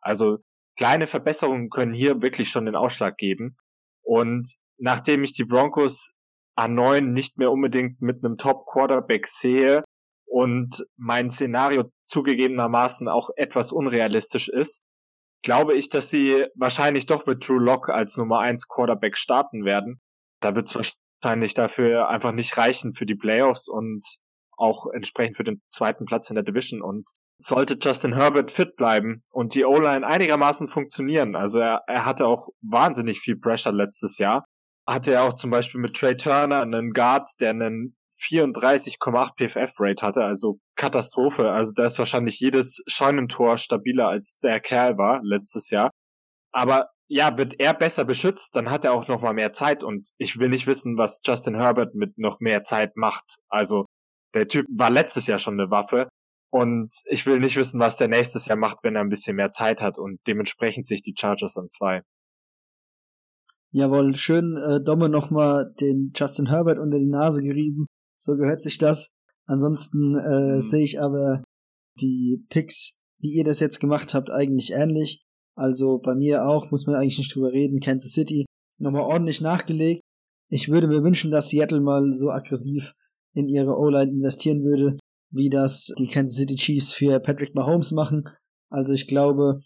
[0.00, 0.38] Also
[0.76, 3.56] kleine Verbesserungen können hier wirklich schon den Ausschlag geben.
[4.02, 6.12] Und nachdem ich die Broncos
[6.54, 9.84] an neun nicht mehr unbedingt mit einem Top Quarterback sehe
[10.26, 14.84] und mein Szenario zugegebenermaßen auch etwas unrealistisch ist,
[15.42, 20.00] glaube ich, dass sie wahrscheinlich doch mit Drew Lock als Nummer eins Quarterback starten werden.
[20.40, 24.04] Da wird es wahrscheinlich dafür einfach nicht reichen für die Playoffs und
[24.62, 26.80] auch entsprechend für den zweiten Platz in der Division.
[26.82, 32.26] Und sollte Justin Herbert fit bleiben und die O-Line einigermaßen funktionieren, also er, er hatte
[32.26, 34.44] auch wahnsinnig viel Pressure letztes Jahr,
[34.86, 40.24] hatte er auch zum Beispiel mit Trey Turner einen Guard, der einen 34,8 PFF-Rate hatte,
[40.24, 41.50] also Katastrophe.
[41.50, 45.90] Also da ist wahrscheinlich jedes Scheunentor stabiler als der Kerl war letztes Jahr.
[46.52, 50.10] Aber ja, wird er besser beschützt, dann hat er auch noch mal mehr Zeit und
[50.18, 53.38] ich will nicht wissen, was Justin Herbert mit noch mehr Zeit macht.
[53.48, 53.86] Also
[54.34, 56.08] der Typ war letztes Jahr schon eine Waffe
[56.50, 59.52] und ich will nicht wissen, was der nächstes Jahr macht, wenn er ein bisschen mehr
[59.52, 62.02] Zeit hat und dementsprechend sich die Chargers an zwei.
[63.70, 67.86] Jawohl, schön äh, Domme nochmal den Justin Herbert unter die Nase gerieben.
[68.18, 69.12] So gehört sich das.
[69.46, 70.60] Ansonsten äh, mhm.
[70.60, 71.42] sehe ich aber
[71.98, 75.24] die Picks, wie ihr das jetzt gemacht habt, eigentlich ähnlich.
[75.54, 77.80] Also bei mir auch, muss man eigentlich nicht drüber reden.
[77.80, 78.44] Kansas City
[78.78, 80.00] nochmal ordentlich nachgelegt.
[80.50, 82.92] Ich würde mir wünschen, dass Seattle mal so aggressiv
[83.34, 84.98] in ihre O-Line investieren würde,
[85.30, 88.24] wie das die Kansas City Chiefs für Patrick Mahomes machen.
[88.70, 89.60] Also ich glaube,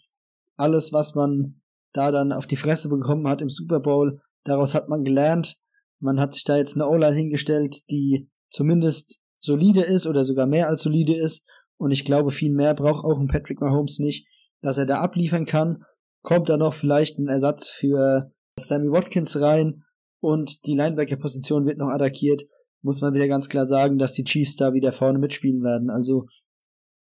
[0.55, 1.61] alles, was man
[1.93, 5.57] da dann auf die Fresse bekommen hat im Super Bowl, daraus hat man gelernt.
[5.99, 10.67] Man hat sich da jetzt eine O-Line hingestellt, die zumindest solide ist oder sogar mehr
[10.67, 11.47] als solide ist.
[11.77, 14.27] Und ich glaube, viel mehr braucht auch ein Patrick Mahomes nicht
[14.61, 15.83] dass er da abliefern kann.
[16.23, 19.83] Kommt da noch vielleicht ein Ersatz für Sammy Watkins rein
[20.19, 22.43] und die Linebacker-Position wird noch attackiert,
[22.81, 25.89] muss man wieder ganz klar sagen, dass die Chiefs da wieder vorne mitspielen werden.
[25.89, 26.25] Also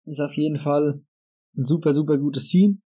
[0.04, 1.02] ist auf jeden Fall
[1.56, 2.82] ein super, super gutes Team.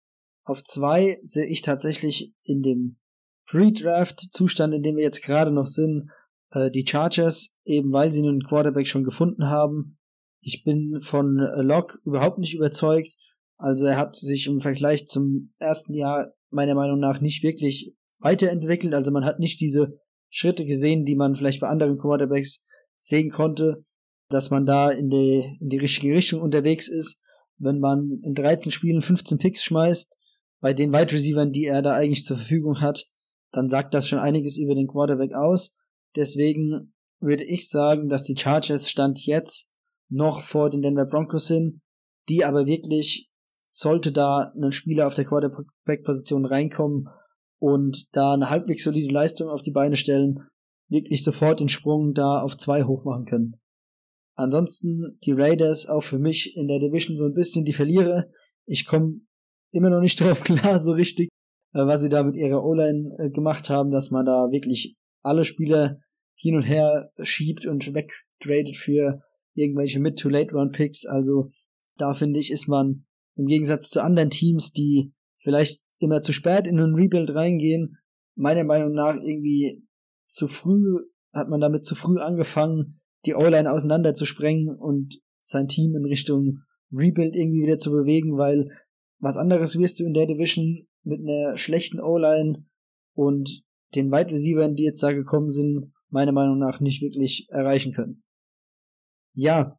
[0.45, 2.99] Auf zwei sehe ich tatsächlich in dem
[3.47, 6.11] Pre-Draft-Zustand, in dem wir jetzt gerade noch sind,
[6.51, 9.99] äh, die Chargers, eben weil sie einen Quarterback schon gefunden haben.
[10.41, 13.17] Ich bin von Locke überhaupt nicht überzeugt
[13.57, 18.95] also er hat sich im Vergleich zum ersten Jahr meiner Meinung nach nicht wirklich weiterentwickelt.
[18.95, 22.63] Also man hat nicht diese Schritte gesehen, die man vielleicht bei anderen Quarterbacks
[22.97, 23.85] sehen konnte,
[24.29, 27.23] dass man da in die, in die richtige Richtung unterwegs ist.
[27.59, 30.17] Wenn man in 13 Spielen 15 Picks schmeißt,
[30.61, 33.07] bei den Wide Receivern, die er da eigentlich zur Verfügung hat,
[33.53, 35.77] dann sagt das schon einiges über den Quarterback aus.
[36.17, 39.71] Deswegen würde ich sagen, dass die Chargers Stand jetzt
[40.09, 41.81] noch vor den Denver Broncos sind,
[42.29, 43.31] die aber wirklich
[43.71, 47.09] sollte da ein Spieler auf der Quarterback-Position reinkommen
[47.59, 50.47] und da eine halbwegs solide Leistung auf die Beine stellen,
[50.89, 53.61] wirklich sofort den Sprung da auf zwei hoch machen können.
[54.37, 58.27] Ansonsten die Raiders auch für mich in der Division so ein bisschen die Verlierer.
[58.67, 59.21] Ich komme
[59.71, 61.29] immer noch nicht drauf klar, so richtig,
[61.73, 65.45] äh, was sie da mit ihrer O-Line äh, gemacht haben, dass man da wirklich alle
[65.45, 65.99] Spieler
[66.37, 69.21] hin und her schiebt und wegtradet für
[69.55, 71.07] irgendwelche Mid-to-Late-Round-Picks.
[71.07, 71.51] Also
[71.97, 73.07] da finde ich, ist man
[73.37, 77.99] im Gegensatz zu anderen Teams, die vielleicht immer zu spät in einen Rebuild reingehen,
[78.35, 79.85] meiner Meinung nach irgendwie
[80.35, 80.99] zu früh,
[81.33, 86.59] hat man damit zu früh angefangen, die O-Line auseinanderzusprengen und sein Team in Richtung
[86.93, 88.69] Rebuild irgendwie wieder zu bewegen, weil
[89.19, 92.67] was anderes wirst du in der Division mit einer schlechten O-Line
[93.15, 93.63] und
[93.95, 98.23] den Wide Receivers, die jetzt da gekommen sind, meiner Meinung nach nicht wirklich erreichen können.
[99.35, 99.79] Ja,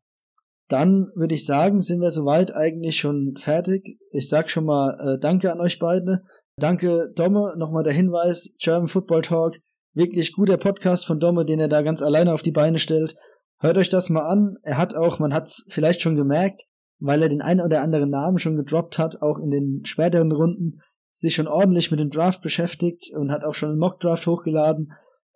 [0.68, 3.99] dann würde ich sagen, sind wir soweit eigentlich schon fertig.
[4.12, 6.24] Ich sag schon mal äh, Danke an euch beide.
[6.58, 7.53] Danke, Domme.
[7.58, 9.58] Nochmal der Hinweis, German Football Talk.
[9.96, 13.16] Wirklich guter Podcast von Domme, den er da ganz alleine auf die Beine stellt.
[13.60, 14.58] Hört euch das mal an.
[14.62, 16.66] Er hat auch, man hat es vielleicht schon gemerkt,
[17.00, 20.82] weil er den einen oder anderen Namen schon gedroppt hat, auch in den späteren Runden,
[21.14, 24.91] sich schon ordentlich mit dem Draft beschäftigt und hat auch schon einen Mock-Draft hochgeladen.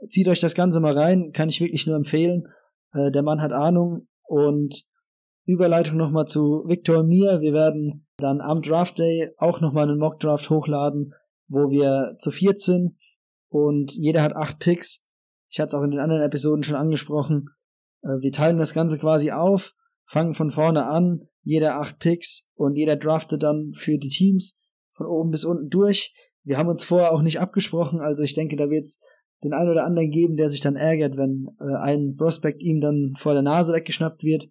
[0.10, 2.44] Zieht euch das Ganze mal rein, kann ich wirklich nur empfehlen.
[2.92, 4.84] Äh, der Mann hat Ahnung und
[5.46, 7.40] Überleitung nochmal zu Victor und mir.
[7.40, 11.14] Wir werden dann am Draft Day auch nochmal einen Mock Draft hochladen,
[11.48, 12.99] wo wir zu viert sind
[13.50, 15.06] und jeder hat acht Picks.
[15.50, 17.50] Ich hatte es auch in den anderen Episoden schon angesprochen.
[18.04, 19.74] Äh, wir teilen das Ganze quasi auf,
[20.06, 24.60] fangen von vorne an, jeder acht Picks und jeder draftet dann für die Teams
[24.92, 26.14] von oben bis unten durch.
[26.44, 29.00] Wir haben uns vorher auch nicht abgesprochen, also ich denke, da wird es
[29.44, 33.14] den einen oder anderen geben, der sich dann ärgert, wenn äh, ein Prospect ihm dann
[33.18, 34.50] vor der Nase weggeschnappt wird.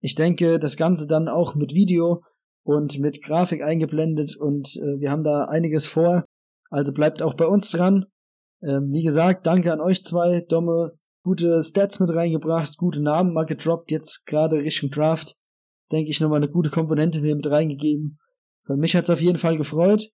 [0.00, 2.22] Ich denke, das Ganze dann auch mit Video
[2.62, 6.24] und mit Grafik eingeblendet und äh, wir haben da einiges vor.
[6.70, 8.06] Also bleibt auch bei uns dran.
[8.62, 10.40] Ähm, wie gesagt, danke an euch zwei.
[10.48, 15.36] Domme, gute Stats mit reingebracht, gute Namen mal gedroppt, jetzt gerade Richtung Draft.
[15.92, 18.18] Denke ich nochmal eine gute Komponente mir mit reingegeben.
[18.64, 20.10] Für mich hat's auf jeden Fall gefreut.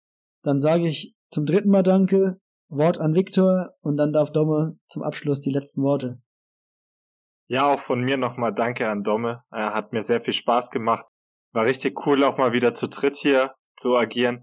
[0.42, 5.02] Dann sage ich zum dritten Mal Danke, Wort an Viktor und dann darf Domme zum
[5.02, 6.20] Abschluss die letzten Worte.
[7.48, 9.42] Ja, auch von mir nochmal Danke an Domme.
[9.50, 11.06] Er hat mir sehr viel Spaß gemacht.
[11.52, 14.42] War richtig cool, auch mal wieder zu dritt hier zu agieren.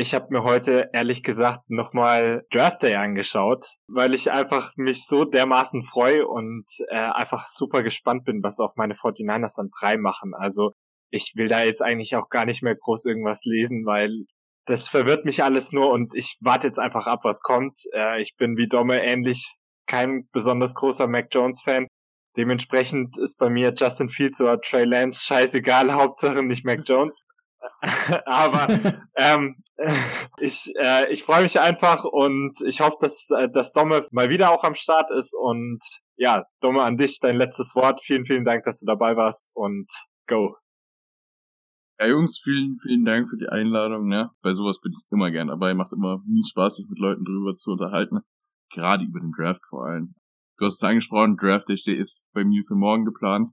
[0.00, 5.26] Ich habe mir heute ehrlich gesagt nochmal Draft Day angeschaut, weil ich einfach mich so
[5.26, 10.32] dermaßen freue und äh, einfach super gespannt bin, was auch meine 49ers an drei machen.
[10.34, 10.72] Also
[11.10, 14.24] ich will da jetzt eigentlich auch gar nicht mehr groß irgendwas lesen, weil
[14.64, 17.80] das verwirrt mich alles nur und ich warte jetzt einfach ab, was kommt.
[17.92, 21.88] Äh, ich bin wie Domme ähnlich kein besonders großer Mac Jones Fan,
[22.38, 27.20] Dementsprechend ist bei mir Justin Fields oder Trey Lance scheißegal, Hauptsache nicht Mac Jones.
[28.24, 28.68] Aber
[29.16, 29.56] ähm,
[30.40, 34.50] ich, äh, ich freue mich einfach und ich hoffe, dass, äh, dass Domme mal wieder
[34.50, 35.34] auch am Start ist.
[35.34, 35.80] Und
[36.16, 38.00] ja, Domme, an dich dein letztes Wort.
[38.02, 39.86] Vielen, vielen Dank, dass du dabei warst und
[40.26, 40.56] go.
[41.98, 44.06] Ja, Jungs, vielen, vielen Dank für die Einladung.
[44.06, 44.30] Ne?
[44.42, 45.74] Bei sowas bin ich immer gern dabei.
[45.74, 48.20] Macht immer nie Spaß, sich mit Leuten drüber zu unterhalten.
[48.72, 50.14] Gerade über den Draft vor allem.
[50.58, 53.48] Du hast es angesprochen, Draft Day ist bei mir für morgen geplant.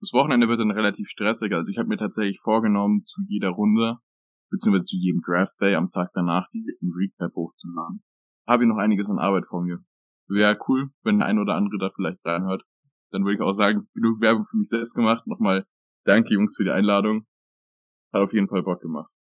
[0.00, 1.52] Das Wochenende wird dann relativ stressig.
[1.52, 3.96] Also ich habe mir tatsächlich vorgenommen, zu jeder Runde
[4.50, 8.02] beziehungsweise zu jedem Draft Day am Tag danach die einen Recap hochzuladen.
[8.46, 9.78] Habe ich noch einiges an Arbeit vor mir.
[10.28, 12.62] Wäre cool, wenn der ein oder andere da vielleicht reinhört.
[13.10, 15.26] Dann würde ich auch sagen, genug Werbung für mich selbst gemacht.
[15.26, 15.62] Nochmal
[16.04, 17.26] danke Jungs für die Einladung.
[18.12, 19.12] Hat auf jeden Fall Bock gemacht.